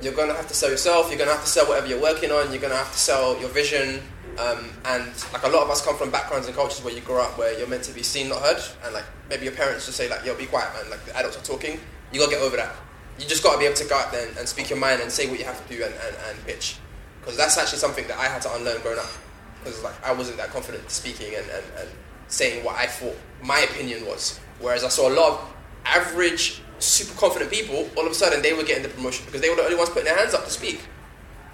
you're 0.03 0.15
gonna 0.15 0.35
have 0.35 0.49
to 0.49 0.55
sell 0.55 0.71
yourself. 0.71 1.11
You're 1.11 1.19
gonna 1.19 1.33
have 1.33 1.45
to 1.45 1.49
sell 1.49 1.67
whatever 1.67 1.87
you're 1.87 2.01
working 2.01 2.31
on. 2.31 2.51
You're 2.53 2.61
gonna 2.61 2.77
have 2.77 2.93
to 2.93 2.99
sell 2.99 3.39
your 3.39 3.49
vision. 3.51 4.03
Um, 4.38 4.71
and 4.85 5.07
like 5.33 5.45
a 5.45 5.49
lot 5.49 5.62
of 5.62 5.71
us 5.71 5.85
come 5.85 5.97
from 5.97 6.11
backgrounds 6.11 6.47
and 6.47 6.55
cultures 6.55 6.85
where 6.85 6.93
you 6.93 7.00
grow 7.00 7.23
up 7.23 7.38
where 7.38 7.59
you're 7.59 7.69
meant 7.69 7.85
to 7.85 7.93
be 7.93 8.02
seen, 8.02 8.28
not 8.28 8.43
heard. 8.43 8.62
And 8.85 8.93
like 8.93 9.05
maybe 9.31 9.45
your 9.45 9.55
parents 9.55 9.87
just 9.87 9.97
say 9.97 10.09
like, 10.09 10.25
"Yo, 10.25 10.35
be 10.37 10.47
quiet, 10.47 10.73
man." 10.75 10.90
Like 10.90 11.05
the 11.07 11.16
adults 11.16 11.38
are 11.38 11.43
talking. 11.43 11.81
You 12.12 12.21
gotta 12.21 12.33
get 12.33 12.43
over 12.43 12.57
that. 12.57 12.75
You 13.19 13.26
just 13.26 13.43
gotta 13.43 13.59
be 13.59 13.64
able 13.64 13.76
to 13.76 13.88
go 13.88 13.97
out 13.97 14.12
there 14.12 14.28
and, 14.28 14.37
and 14.37 14.49
speak 14.49 14.69
your 14.69 14.78
mind 14.78 15.00
and 15.00 15.11
say 15.11 15.28
what 15.28 15.38
you 15.38 15.45
have 15.47 15.66
to 15.66 15.75
do 15.75 15.83
and, 15.83 15.95
and, 15.95 16.16
and 16.28 16.47
pitch. 16.47 16.76
Because 17.21 17.37
that's 17.37 17.57
actually 17.57 17.78
something 17.78 18.07
that 18.09 18.19
I 18.19 18.25
had 18.25 18.43
to 18.43 18.55
unlearn 18.55 18.81
growing 18.83 18.99
up. 18.99 19.11
Because 19.59 19.83
like 19.83 19.95
I 20.05 20.12
wasn't 20.12 20.37
that 20.37 20.50
confident 20.50 20.90
speaking 20.90 21.35
and, 21.35 21.49
and, 21.50 21.64
and 21.81 21.88
saying 22.28 22.64
what 22.64 22.76
I 22.76 22.87
thought 22.87 23.16
my 23.43 23.61
opinion 23.61 24.07
was. 24.07 24.38
Whereas 24.61 24.85
I 24.85 24.88
saw 24.88 25.09
a 25.09 25.14
lot 25.14 25.33
of 25.33 25.55
average, 25.85 26.61
super 26.78 27.19
confident 27.19 27.50
people, 27.50 27.88
all 27.97 28.05
of 28.05 28.12
a 28.12 28.14
sudden 28.14 28.43
they 28.43 28.52
were 28.52 28.64
getting 28.64 28.83
the 28.83 28.88
promotion 28.90 29.25
because 29.25 29.40
they 29.40 29.49
were 29.49 29.57
the 29.57 29.64
only 29.64 29.76
ones 29.76 29.88
putting 29.88 30.05
their 30.05 30.16
hands 30.16 30.35
up 30.35 30.45
to 30.45 30.50
speak. 30.50 30.81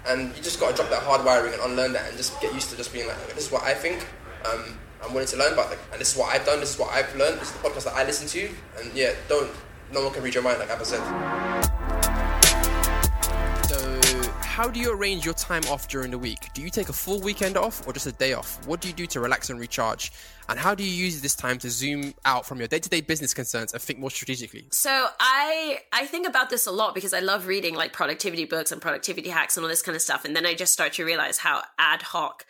And 0.07 0.35
you 0.35 0.43
just 0.43 0.59
got 0.59 0.71
to 0.71 0.75
drop 0.75 0.89
that 0.89 1.03
hard 1.03 1.23
wiring 1.23 1.53
and 1.53 1.61
unlearn 1.61 1.93
that 1.93 2.07
and 2.09 2.17
just 2.17 2.39
get 2.41 2.53
used 2.53 2.69
to 2.71 2.77
just 2.77 2.91
being 2.91 3.07
like, 3.07 3.17
okay, 3.23 3.33
this 3.33 3.45
is 3.47 3.51
what 3.51 3.63
I 3.63 3.73
think. 3.73 4.05
Um, 4.45 4.77
I'm 5.03 5.13
willing 5.13 5.27
to 5.27 5.37
learn 5.37 5.53
about, 5.53 5.69
like, 5.69 5.79
and 5.91 5.99
this 5.99 6.13
is 6.13 6.17
what 6.17 6.33
I've 6.33 6.45
done. 6.45 6.59
This 6.59 6.73
is 6.73 6.79
what 6.79 6.89
I've 6.89 7.13
learned. 7.15 7.39
This 7.39 7.49
is 7.49 7.57
the 7.57 7.69
podcast 7.69 7.83
that 7.85 7.95
I 7.95 8.03
listen 8.03 8.27
to. 8.27 8.49
And 8.79 8.93
yeah, 8.93 9.13
don't. 9.29 9.51
No 9.93 10.03
one 10.03 10.13
can 10.13 10.23
read 10.23 10.33
your 10.33 10.43
mind, 10.43 10.59
like 10.59 10.69
Abba 10.69 10.85
said. 10.85 11.52
How 14.53 14.67
do 14.67 14.79
you 14.79 14.93
arrange 14.93 15.25
your 15.25 15.33
time 15.33 15.63
off 15.67 15.87
during 15.87 16.11
the 16.11 16.17
week? 16.19 16.51
Do 16.53 16.61
you 16.61 16.69
take 16.69 16.89
a 16.89 16.93
full 16.93 17.19
weekend 17.19 17.57
off 17.57 17.87
or 17.87 17.91
just 17.91 18.05
a 18.05 18.11
day 18.11 18.33
off? 18.33 18.63
What 18.67 18.81
do 18.81 18.87
you 18.87 18.93
do 18.93 19.07
to 19.07 19.19
relax 19.19 19.49
and 19.49 19.59
recharge? 19.59 20.11
And 20.47 20.59
how 20.59 20.75
do 20.75 20.83
you 20.83 20.91
use 20.91 21.21
this 21.21 21.33
time 21.33 21.57
to 21.57 21.71
zoom 21.71 22.13
out 22.23 22.45
from 22.45 22.59
your 22.59 22.67
day-to-day 22.67 23.01
business 23.01 23.33
concerns 23.33 23.73
and 23.73 23.81
think 23.81 23.97
more 23.97 24.11
strategically? 24.11 24.67
So 24.69 25.07
I 25.19 25.79
I 25.91 26.05
think 26.05 26.27
about 26.27 26.51
this 26.51 26.67
a 26.67 26.71
lot 26.71 26.93
because 26.93 27.15
I 27.15 27.19
love 27.19 27.47
reading 27.47 27.73
like 27.73 27.93
productivity 27.93 28.45
books 28.45 28.71
and 28.71 28.79
productivity 28.79 29.29
hacks 29.29 29.57
and 29.57 29.63
all 29.63 29.69
this 29.69 29.81
kind 29.81 29.95
of 29.95 30.03
stuff, 30.03 30.23
and 30.23 30.35
then 30.35 30.45
I 30.45 30.53
just 30.53 30.71
start 30.71 30.93
to 30.93 31.03
realize 31.03 31.39
how 31.39 31.63
ad 31.79 32.03
hoc 32.03 32.45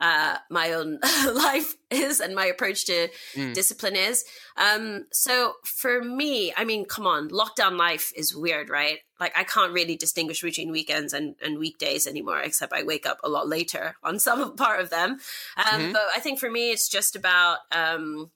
uh, 0.00 0.38
my 0.50 0.72
own 0.72 0.98
life 1.34 1.76
is 1.90 2.20
and 2.20 2.34
my 2.34 2.46
approach 2.46 2.84
to 2.86 3.08
Mm. 3.34 3.54
discipline 3.54 3.96
is. 3.96 4.24
Um, 4.56 5.06
so 5.12 5.54
for 5.64 6.02
me, 6.02 6.52
I 6.56 6.64
mean, 6.64 6.84
come 6.84 7.06
on, 7.06 7.28
lockdown 7.30 7.76
life 7.78 8.12
is 8.16 8.34
weird, 8.34 8.68
right? 8.70 8.98
Like 9.20 9.32
I 9.36 9.44
can't 9.44 9.72
really 9.72 9.96
distinguish 9.96 10.42
between 10.42 10.72
weekends 10.72 11.12
and, 11.12 11.36
and 11.42 11.58
weekdays 11.58 12.06
anymore, 12.06 12.40
except 12.40 12.72
I 12.72 12.82
wake 12.82 13.06
up 13.06 13.18
a 13.22 13.28
lot 13.28 13.48
later 13.48 13.96
on 14.02 14.18
some 14.18 14.56
part 14.64 14.80
of 14.80 14.90
them. 14.90 15.18
Um, 15.56 15.80
Mhm. 15.80 15.92
But 15.92 16.02
I 16.16 16.20
think 16.20 16.38
for 16.40 16.50
me, 16.50 16.70
it's 16.72 16.88
just 16.88 17.14
about, 17.16 17.58
um, 17.72 18.30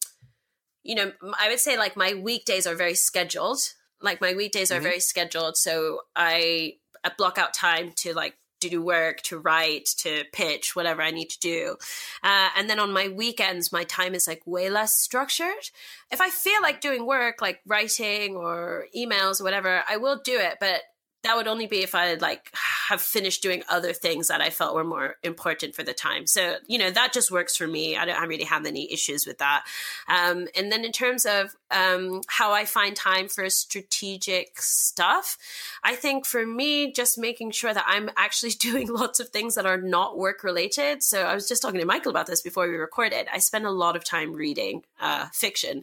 you 0.82 0.94
know, 0.94 1.12
I 1.38 1.48
would 1.48 1.60
say 1.60 1.76
like 1.76 1.96
my 1.96 2.14
weekdays 2.14 2.66
are 2.66 2.74
very 2.76 2.94
scheduled. 2.94 3.60
Like 4.00 4.20
my 4.20 4.32
weekdays 4.34 4.70
are 4.70 4.78
Mhm. 4.78 4.82
very 4.84 5.00
scheduled. 5.00 5.56
So 5.56 6.02
I, 6.14 6.74
I 7.04 7.10
block 7.18 7.36
out 7.38 7.52
time 7.52 7.92
to 7.98 8.14
like 8.14 8.34
do 8.60 8.82
work, 8.82 9.22
to 9.22 9.38
write, 9.38 9.86
to 9.98 10.24
pitch, 10.32 10.74
whatever 10.74 11.02
I 11.02 11.10
need 11.10 11.30
to 11.30 11.38
do. 11.38 11.76
Uh, 12.22 12.48
and 12.56 12.68
then 12.68 12.78
on 12.78 12.92
my 12.92 13.08
weekends, 13.08 13.72
my 13.72 13.84
time 13.84 14.14
is 14.14 14.26
like 14.26 14.42
way 14.46 14.70
less 14.70 14.98
structured. 14.98 15.70
If 16.10 16.20
I 16.20 16.30
feel 16.30 16.60
like 16.62 16.80
doing 16.80 17.06
work, 17.06 17.40
like 17.40 17.60
writing 17.66 18.36
or 18.36 18.86
emails 18.96 19.40
or 19.40 19.44
whatever, 19.44 19.82
I 19.88 19.96
will 19.96 20.20
do 20.22 20.38
it. 20.38 20.58
But 20.60 20.82
that 21.24 21.36
would 21.36 21.48
only 21.48 21.66
be 21.66 21.82
if 21.82 21.94
I 21.94 22.14
like 22.14 22.52
have 22.88 23.02
finished 23.02 23.42
doing 23.42 23.62
other 23.68 23.92
things 23.92 24.28
that 24.28 24.40
I 24.40 24.48
felt 24.48 24.74
were 24.74 24.82
more 24.82 25.16
important 25.22 25.74
for 25.74 25.82
the 25.82 25.92
time. 25.92 26.26
So 26.26 26.56
you 26.66 26.78
know 26.78 26.90
that 26.90 27.12
just 27.12 27.30
works 27.30 27.54
for 27.54 27.66
me. 27.66 27.96
I 27.96 28.06
don't 28.06 28.18
I 28.18 28.24
really 28.24 28.44
have 28.44 28.64
any 28.64 28.90
issues 28.90 29.26
with 29.26 29.38
that. 29.38 29.66
Um, 30.08 30.48
and 30.56 30.72
then 30.72 30.86
in 30.86 30.92
terms 30.92 31.26
of 31.26 31.54
um, 31.70 32.22
how 32.28 32.52
I 32.52 32.64
find 32.64 32.96
time 32.96 33.28
for 33.28 33.48
strategic 33.50 34.60
stuff, 34.62 35.36
I 35.84 35.96
think 35.96 36.24
for 36.24 36.46
me, 36.46 36.90
just 36.92 37.18
making 37.18 37.50
sure 37.50 37.74
that 37.74 37.84
I'm 37.86 38.08
actually 38.16 38.52
doing 38.58 38.88
lots 38.88 39.20
of 39.20 39.28
things 39.28 39.54
that 39.56 39.66
are 39.66 39.80
not 39.80 40.16
work 40.16 40.42
related. 40.42 41.02
So 41.02 41.24
I 41.24 41.34
was 41.34 41.46
just 41.46 41.60
talking 41.60 41.80
to 41.80 41.86
Michael 41.86 42.10
about 42.10 42.26
this 42.26 42.40
before 42.40 42.66
we 42.66 42.74
recorded. 42.74 43.26
I 43.30 43.38
spend 43.38 43.66
a 43.66 43.70
lot 43.70 43.96
of 43.96 44.04
time 44.04 44.32
reading 44.32 44.84
uh, 44.98 45.26
fiction, 45.32 45.82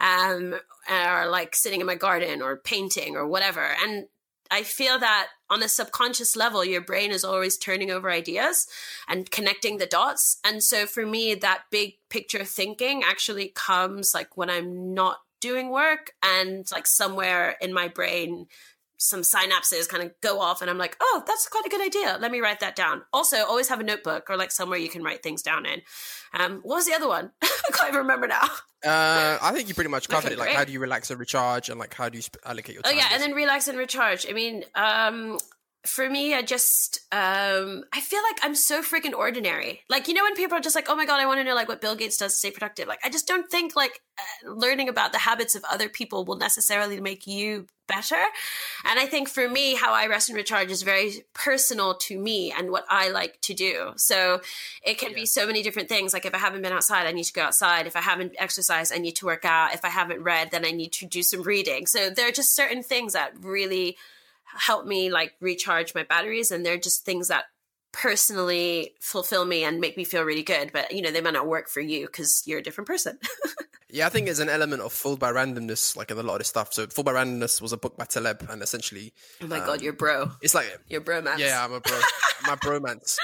um, 0.00 0.54
or 0.90 1.28
like 1.28 1.54
sitting 1.54 1.80
in 1.80 1.86
my 1.86 1.94
garden 1.94 2.40
or 2.40 2.56
painting 2.56 3.16
or 3.16 3.26
whatever. 3.26 3.76
And 3.82 4.06
I 4.50 4.62
feel 4.62 4.98
that 4.98 5.28
on 5.50 5.62
a 5.62 5.68
subconscious 5.68 6.36
level, 6.36 6.64
your 6.64 6.80
brain 6.80 7.10
is 7.10 7.24
always 7.24 7.58
turning 7.58 7.90
over 7.90 8.10
ideas 8.10 8.66
and 9.06 9.30
connecting 9.30 9.78
the 9.78 9.86
dots. 9.86 10.38
And 10.44 10.62
so 10.62 10.86
for 10.86 11.04
me, 11.04 11.34
that 11.34 11.64
big 11.70 11.94
picture 12.08 12.44
thinking 12.44 13.02
actually 13.04 13.52
comes 13.54 14.12
like 14.14 14.36
when 14.36 14.50
I'm 14.50 14.94
not 14.94 15.18
doing 15.40 15.70
work 15.70 16.12
and 16.22 16.66
like 16.72 16.86
somewhere 16.86 17.56
in 17.60 17.72
my 17.72 17.88
brain 17.88 18.46
some 18.98 19.20
synapses 19.22 19.88
kind 19.88 20.02
of 20.02 20.12
go 20.20 20.40
off 20.40 20.60
and 20.60 20.68
I'm 20.70 20.76
like, 20.76 20.96
oh, 21.00 21.22
that's 21.26 21.48
quite 21.48 21.64
a 21.64 21.68
good 21.68 21.80
idea. 21.80 22.18
Let 22.20 22.30
me 22.32 22.40
write 22.40 22.60
that 22.60 22.74
down. 22.76 23.02
Also, 23.12 23.36
always 23.38 23.68
have 23.68 23.80
a 23.80 23.84
notebook 23.84 24.28
or 24.28 24.36
like 24.36 24.50
somewhere 24.50 24.78
you 24.78 24.88
can 24.88 25.02
write 25.02 25.22
things 25.22 25.40
down 25.40 25.64
in. 25.66 25.82
Um, 26.34 26.60
what 26.64 26.76
was 26.76 26.86
the 26.86 26.94
other 26.94 27.08
one? 27.08 27.30
I 27.42 27.48
can't 27.72 27.88
even 27.88 28.00
remember 28.00 28.26
now. 28.26 28.42
Uh, 28.84 29.38
I 29.40 29.52
think 29.52 29.68
you 29.68 29.74
pretty 29.74 29.90
much 29.90 30.08
covered 30.08 30.26
Okay, 30.26 30.34
it. 30.34 30.38
Like, 30.38 30.48
great. 30.48 30.56
how 30.56 30.64
do 30.64 30.72
you 30.72 30.80
relax 30.80 31.10
and 31.10 31.18
recharge, 31.18 31.68
and 31.68 31.78
like, 31.80 31.94
how 31.94 32.08
do 32.08 32.16
you 32.18 32.22
sp- 32.22 32.42
allocate 32.44 32.74
your 32.74 32.82
time? 32.82 32.92
Oh 32.92 32.96
yeah, 32.96 33.08
and 33.12 33.22
then 33.22 33.32
relax 33.32 33.66
and 33.68 33.76
recharge. 33.78 34.26
I 34.28 34.32
mean, 34.32 34.64
um, 34.74 35.38
for 35.86 36.08
me, 36.08 36.34
I 36.34 36.42
just 36.42 37.00
um, 37.12 37.84
I 37.92 38.00
feel 38.00 38.20
like 38.22 38.38
I'm 38.42 38.54
so 38.54 38.82
freaking 38.82 39.14
ordinary. 39.14 39.82
Like 39.88 40.06
you 40.06 40.14
know 40.14 40.22
when 40.22 40.34
people 40.34 40.56
are 40.56 40.60
just 40.60 40.74
like, 40.76 40.88
oh 40.88 40.94
my 40.96 41.06
god, 41.06 41.20
I 41.20 41.26
want 41.26 41.38
to 41.40 41.44
know 41.44 41.54
like 41.54 41.68
what 41.68 41.80
Bill 41.80 41.96
Gates 41.96 42.16
does 42.18 42.32
to 42.32 42.38
stay 42.38 42.50
productive. 42.50 42.86
Like 42.88 43.00
I 43.04 43.10
just 43.10 43.26
don't 43.26 43.50
think 43.50 43.74
like 43.74 44.00
uh, 44.18 44.52
learning 44.52 44.88
about 44.88 45.12
the 45.12 45.18
habits 45.18 45.54
of 45.54 45.64
other 45.70 45.88
people 45.88 46.24
will 46.24 46.36
necessarily 46.38 47.00
make 47.00 47.26
you 47.26 47.66
better. 47.88 48.22
And 48.84 48.98
I 48.98 49.06
think 49.06 49.28
for 49.28 49.48
me, 49.48 49.74
how 49.74 49.92
I 49.92 50.06
rest 50.06 50.28
and 50.28 50.36
recharge 50.36 50.70
is 50.70 50.82
very 50.82 51.24
personal 51.34 51.94
to 51.94 52.18
me 52.18 52.52
and 52.56 52.70
what 52.70 52.84
I 52.88 53.08
like 53.08 53.40
to 53.42 53.54
do. 53.54 53.92
So 53.96 54.40
it 54.84 54.98
can 54.98 55.14
be 55.14 55.26
so 55.26 55.46
many 55.46 55.62
different 55.62 55.88
things. 55.88 56.12
Like 56.12 56.26
if 56.26 56.34
I 56.34 56.38
haven't 56.38 56.62
been 56.62 56.72
outside, 56.72 57.06
I 57.06 57.12
need 57.12 57.24
to 57.24 57.32
go 57.32 57.42
outside. 57.42 57.86
If 57.86 57.96
I 57.96 58.00
haven't 58.00 58.34
exercised, 58.38 58.92
I 58.94 58.98
need 58.98 59.16
to 59.16 59.26
work 59.26 59.44
out. 59.44 59.74
If 59.74 59.84
I 59.84 59.88
haven't 59.88 60.22
read, 60.22 60.52
then 60.52 60.64
I 60.64 60.70
need 60.70 60.92
to 60.92 61.06
do 61.06 61.22
some 61.22 61.42
reading. 61.42 61.86
So 61.86 62.10
there 62.10 62.28
are 62.28 62.32
just 62.32 62.54
certain 62.54 62.82
things 62.82 63.14
that 63.14 63.32
really 63.40 63.96
help 64.56 64.86
me 64.86 65.10
like 65.10 65.34
recharge 65.40 65.94
my 65.94 66.02
batteries 66.02 66.50
and 66.50 66.64
they're 66.64 66.78
just 66.78 67.04
things 67.04 67.28
that 67.28 67.44
personally 67.92 68.94
fulfill 69.00 69.44
me 69.44 69.64
and 69.64 69.80
make 69.80 69.96
me 69.96 70.04
feel 70.04 70.22
really 70.22 70.42
good 70.42 70.70
but 70.72 70.92
you 70.92 71.02
know 71.02 71.10
they 71.10 71.20
might 71.20 71.32
not 71.32 71.46
work 71.46 71.68
for 71.68 71.80
you 71.80 72.06
because 72.06 72.42
you're 72.46 72.58
a 72.58 72.62
different 72.62 72.86
person 72.86 73.18
Yeah, 73.90 74.06
I 74.06 74.10
think 74.10 74.26
there's 74.26 74.38
an 74.38 74.50
element 74.50 74.82
of 74.82 74.92
fooled 74.92 75.18
by 75.18 75.32
randomness, 75.32 75.96
like 75.96 76.10
in 76.10 76.18
a 76.18 76.22
lot 76.22 76.34
of 76.34 76.38
this 76.40 76.48
stuff. 76.48 76.74
So, 76.74 76.86
fooled 76.86 77.06
by 77.06 77.12
randomness 77.12 77.62
was 77.62 77.72
a 77.72 77.76
book 77.76 77.96
by 77.96 78.04
Taleb, 78.04 78.46
and 78.50 78.62
essentially, 78.62 79.12
oh 79.42 79.46
my 79.46 79.60
god 79.60 79.80
you're 79.80 79.94
bro 79.94 80.30
it's 80.42 80.54
like, 80.54 80.66
you're 80.88 81.00
bromance 81.00 81.38
yeah, 81.38 81.64
I'm 81.64 81.72
a 81.72 81.80
bro, 81.80 81.98
my 82.46 82.56
bromance. 82.56 83.16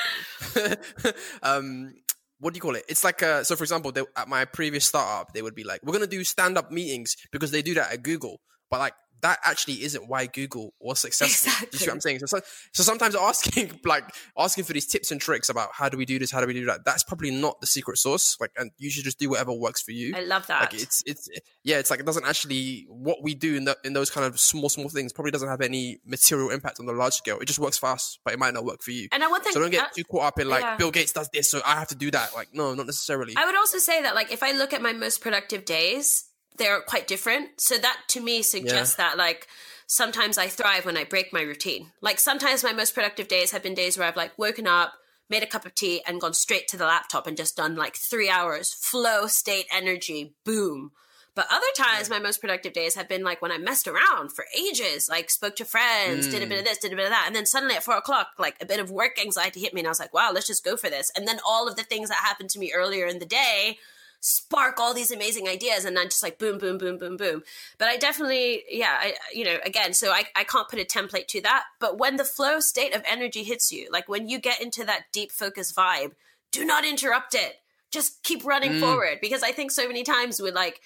um, 1.42 1.94
what 2.40 2.52
do 2.52 2.58
you 2.58 2.62
call 2.62 2.76
it? 2.76 2.84
It's 2.88 3.04
like, 3.04 3.22
uh, 3.22 3.44
so 3.44 3.56
for 3.56 3.64
example, 3.64 3.92
they, 3.92 4.02
at 4.16 4.28
my 4.28 4.44
previous 4.44 4.86
startup, 4.86 5.32
they 5.32 5.42
would 5.42 5.54
be 5.54 5.64
like, 5.64 5.80
"We're 5.84 5.92
gonna 5.92 6.06
do 6.06 6.24
stand-up 6.24 6.70
meetings 6.70 7.16
because 7.30 7.50
they 7.50 7.62
do 7.62 7.74
that 7.74 7.92
at 7.92 8.02
Google," 8.02 8.40
but 8.70 8.80
like. 8.80 8.94
That 9.20 9.38
actually 9.44 9.82
isn't 9.84 10.08
why 10.08 10.26
Google 10.26 10.74
was 10.80 11.00
successful. 11.00 11.52
You 11.72 11.78
see 11.78 11.86
what 11.86 11.94
I'm 11.94 12.00
saying? 12.00 12.18
So, 12.20 12.26
so, 12.26 12.40
so 12.72 12.82
sometimes 12.82 13.14
asking 13.16 13.80
like 13.84 14.04
asking 14.38 14.64
for 14.64 14.72
these 14.72 14.86
tips 14.86 15.10
and 15.10 15.20
tricks 15.20 15.48
about 15.48 15.70
how 15.72 15.88
do 15.88 15.96
we 15.96 16.04
do 16.04 16.18
this, 16.18 16.30
how 16.30 16.40
do 16.40 16.46
we 16.46 16.52
do 16.54 16.64
that, 16.66 16.84
that's 16.84 17.02
probably 17.02 17.30
not 17.30 17.60
the 17.60 17.66
secret 17.66 17.98
sauce. 17.98 18.36
Like, 18.40 18.50
and 18.56 18.70
you 18.78 18.90
should 18.90 19.04
just 19.04 19.18
do 19.18 19.30
whatever 19.30 19.52
works 19.52 19.82
for 19.82 19.92
you. 19.92 20.14
i 20.16 20.20
love 20.20 20.46
that 20.46 20.60
like 20.60 20.74
it's 20.74 21.02
it's 21.06 21.28
yeah 21.62 21.78
it's 21.78 21.90
like 21.90 22.00
it 22.00 22.06
doesn't 22.06 22.26
actually 22.26 22.86
what 22.88 23.22
we 23.22 23.34
do 23.34 23.54
in 23.54 23.64
the, 23.64 23.76
in 23.84 23.92
those 23.92 24.10
kind 24.10 24.26
of 24.26 24.38
small 24.38 24.68
small 24.68 24.88
things 24.88 25.12
probably 25.12 25.30
doesn't 25.30 25.48
have 25.48 25.60
any 25.60 25.98
material 26.04 26.50
impact 26.50 26.80
on 26.80 26.86
the 26.86 26.92
large 26.92 27.14
scale 27.14 27.38
it 27.38 27.46
just 27.46 27.58
works 27.58 27.78
for 27.78 27.90
us 27.90 28.18
but 28.24 28.34
it 28.34 28.38
might 28.38 28.54
not 28.54 28.64
work 28.64 28.82
for 28.82 28.90
you 28.90 29.08
and 29.12 29.22
i 29.22 29.28
would 29.28 29.42
think 29.42 29.54
so 29.54 29.60
don't 29.60 29.70
get 29.70 29.84
uh, 29.84 29.88
too 29.94 30.04
caught 30.04 30.24
up 30.24 30.40
in 30.40 30.48
like 30.48 30.62
yeah. 30.62 30.76
bill 30.76 30.90
gates 30.90 31.12
does 31.12 31.28
this 31.32 31.50
so 31.50 31.60
i 31.64 31.74
have 31.74 31.88
to 31.88 31.94
do 31.94 32.10
that 32.10 32.34
like 32.34 32.48
no 32.52 32.74
not 32.74 32.86
necessarily 32.86 33.34
I 33.36 33.46
would 33.46 33.56
also 33.56 33.78
say 33.78 34.02
that 34.02 34.14
like 34.14 34.32
if 34.32 34.42
I 34.42 34.52
look 34.52 34.72
at 34.72 34.82
my 34.82 34.92
most 34.92 35.20
productive 35.20 35.64
days, 35.64 36.24
they're 36.56 36.80
quite 36.80 37.06
different. 37.06 37.60
So 37.60 37.76
that 37.78 38.00
to 38.08 38.20
me 38.20 38.42
suggests 38.42 38.96
that 38.96 39.18
like 39.18 39.48
sometimes 39.86 40.38
I 40.38 40.48
thrive 40.48 40.86
when 40.86 40.96
I 40.96 41.04
break 41.04 41.32
my 41.32 41.42
routine. 41.42 41.92
Like 42.00 42.18
sometimes 42.18 42.64
my 42.64 42.72
most 42.72 42.94
productive 42.94 43.28
days 43.28 43.50
have 43.52 43.62
been 43.62 43.74
days 43.74 43.98
where 43.98 44.06
I've 44.06 44.16
like 44.16 44.38
woken 44.38 44.66
up, 44.66 44.94
made 45.28 45.42
a 45.42 45.46
cup 45.46 45.66
of 45.66 45.74
tea 45.74 46.02
and 46.06 46.20
gone 46.20 46.34
straight 46.34 46.68
to 46.68 46.76
the 46.76 46.86
laptop 46.86 47.26
and 47.26 47.36
just 47.36 47.56
done 47.56 47.76
like 47.76 47.96
3 47.96 48.28
hours 48.28 48.72
flow 48.72 49.26
state 49.26 49.66
energy 49.72 50.34
boom. 50.44 50.92
But 51.34 51.48
other 51.50 51.66
times, 51.76 52.08
my 52.08 52.20
most 52.20 52.40
productive 52.40 52.72
days 52.72 52.94
have 52.94 53.08
been 53.08 53.24
like 53.24 53.42
when 53.42 53.50
I 53.50 53.58
messed 53.58 53.88
around 53.88 54.30
for 54.30 54.44
ages, 54.56 55.08
like 55.08 55.30
spoke 55.30 55.56
to 55.56 55.64
friends, 55.64 56.28
did 56.28 56.44
a 56.44 56.46
bit 56.46 56.58
of 56.58 56.64
hmm. 56.64 56.66
this, 56.66 56.78
did 56.78 56.92
a 56.92 56.96
bit 56.96 57.06
of 57.06 57.10
that. 57.10 57.24
And 57.26 57.34
then 57.34 57.44
suddenly 57.44 57.74
at 57.74 57.82
four 57.82 57.96
o'clock, 57.96 58.28
like 58.38 58.54
a 58.60 58.66
bit 58.66 58.78
of 58.78 58.90
work 58.90 59.20
anxiety 59.20 59.60
hit 59.60 59.74
me. 59.74 59.80
And 59.80 59.88
I 59.88 59.90
was 59.90 59.98
like, 59.98 60.14
wow, 60.14 60.30
let's 60.32 60.46
just 60.46 60.64
go 60.64 60.76
for 60.76 60.88
this. 60.88 61.10
And 61.16 61.26
then 61.26 61.40
all 61.44 61.66
of 61.66 61.74
the 61.74 61.82
things 61.82 62.08
that 62.08 62.18
happened 62.18 62.50
to 62.50 62.60
me 62.60 62.72
earlier 62.72 63.06
in 63.06 63.18
the 63.18 63.26
day 63.26 63.78
spark 64.26 64.80
all 64.80 64.94
these 64.94 65.10
amazing 65.10 65.46
ideas 65.46 65.84
and 65.84 65.94
then 65.94 66.06
just 66.06 66.22
like 66.22 66.38
boom 66.38 66.56
boom 66.56 66.78
boom 66.78 66.96
boom 66.96 67.14
boom 67.14 67.42
but 67.76 67.88
i 67.88 67.98
definitely 67.98 68.64
yeah 68.70 68.96
i 68.98 69.14
you 69.34 69.44
know 69.44 69.58
again 69.66 69.92
so 69.92 70.10
I, 70.12 70.24
I 70.34 70.44
can't 70.44 70.66
put 70.66 70.78
a 70.78 70.84
template 70.84 71.26
to 71.28 71.42
that 71.42 71.64
but 71.78 71.98
when 71.98 72.16
the 72.16 72.24
flow 72.24 72.58
state 72.60 72.94
of 72.94 73.02
energy 73.06 73.42
hits 73.42 73.70
you 73.70 73.86
like 73.92 74.08
when 74.08 74.26
you 74.30 74.38
get 74.38 74.62
into 74.62 74.82
that 74.86 75.02
deep 75.12 75.30
focus 75.30 75.74
vibe 75.74 76.12
do 76.52 76.64
not 76.64 76.86
interrupt 76.86 77.34
it 77.34 77.56
just 77.90 78.22
keep 78.22 78.46
running 78.46 78.72
Mm. 78.72 78.80
forward 78.80 79.18
because 79.20 79.42
i 79.42 79.52
think 79.52 79.70
so 79.70 79.86
many 79.86 80.02
times 80.02 80.40
we're 80.40 80.54
like 80.54 80.80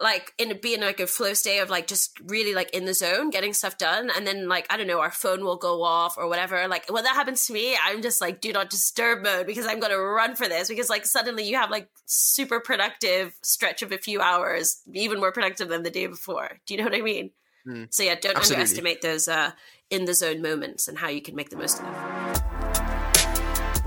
like 0.00 0.32
in 0.38 0.58
being 0.62 0.80
like 0.80 0.98
a 0.98 1.06
flow 1.06 1.34
state 1.34 1.58
of 1.58 1.68
like 1.68 1.86
just 1.86 2.18
really 2.24 2.54
like 2.54 2.70
in 2.70 2.86
the 2.86 2.94
zone 2.94 3.30
getting 3.30 3.52
stuff 3.52 3.76
done. 3.78 4.10
And 4.16 4.26
then 4.26 4.48
like 4.48 4.66
i 4.70 4.76
don't 4.76 4.86
know 4.86 5.00
our 5.00 5.10
phone 5.10 5.44
will 5.44 5.56
go 5.56 5.82
off 5.82 6.16
or 6.16 6.28
whatever. 6.28 6.66
Like 6.68 6.90
when 6.90 7.04
that 7.04 7.14
happens 7.14 7.46
to 7.46 7.52
me 7.52 7.76
i'm 7.84 8.02
just 8.02 8.20
like 8.20 8.40
do 8.40 8.52
not 8.52 8.70
disturb 8.70 9.22
mode 9.22 9.46
because 9.46 9.66
i'm 9.66 9.80
gonna 9.80 9.98
run 9.98 10.34
for 10.34 10.48
this 10.48 10.68
because 10.68 10.88
like 10.88 11.06
suddenly 11.06 11.44
you 11.44 11.56
have 11.56 11.70
like 11.70 11.88
super 12.06 12.60
productive 12.60 13.34
stretch 13.42 13.82
of 13.82 13.92
a 13.92 13.98
few 13.98 14.20
hours 14.20 14.82
even 14.92 15.18
more 15.20 15.32
productive 15.32 15.68
than 15.68 15.82
the 15.82 15.90
day 15.90 16.06
before. 16.06 16.60
Do 16.66 16.74
you 16.74 16.78
know 16.78 16.84
what 16.84 16.94
i 16.94 17.02
mean? 17.02 17.30
Mm. 17.66 17.92
so 17.92 18.02
yeah 18.02 18.14
don't 18.14 18.38
Absolutely. 18.38 18.62
underestimate 18.62 19.02
those 19.02 19.28
uh 19.28 19.50
in 19.90 20.06
the 20.06 20.14
zone 20.14 20.40
moments 20.40 20.88
and 20.88 20.96
how 20.96 21.08
you 21.08 21.20
can 21.20 21.34
make 21.34 21.50
the 21.50 21.56
most 21.56 21.78
of 21.78 21.84
them 21.84 22.19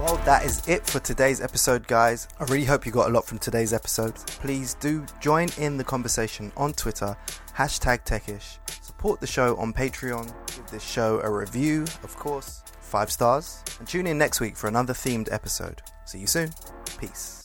Well, 0.03 0.17
that 0.25 0.43
is 0.43 0.67
it 0.67 0.85
for 0.85 0.99
today's 0.99 1.39
episode, 1.39 1.87
guys. 1.87 2.27
I 2.37 2.43
really 2.43 2.65
hope 2.65 2.85
you 2.85 2.91
got 2.91 3.09
a 3.09 3.13
lot 3.13 3.25
from 3.25 3.39
today's 3.39 3.71
episode. 3.71 4.15
Please 4.15 4.73
do 4.73 5.05
join 5.21 5.47
in 5.57 5.77
the 5.77 5.83
conversation 5.85 6.51
on 6.57 6.73
Twitter, 6.73 7.15
hashtag 7.55 8.03
techish. 8.03 8.57
Support 8.83 9.21
the 9.21 9.27
show 9.27 9.55
on 9.55 9.71
Patreon. 9.71 10.25
Give 10.53 10.67
this 10.67 10.83
show 10.83 11.21
a 11.21 11.31
review, 11.31 11.83
of 12.03 12.17
course, 12.17 12.63
five 12.81 13.13
stars. 13.13 13.63
And 13.79 13.87
tune 13.87 14.05
in 14.05 14.17
next 14.17 14.41
week 14.41 14.57
for 14.57 14.67
another 14.67 14.91
themed 14.91 15.31
episode. 15.31 15.81
See 16.03 16.19
you 16.19 16.27
soon. 16.27 16.49
Peace. 16.99 17.42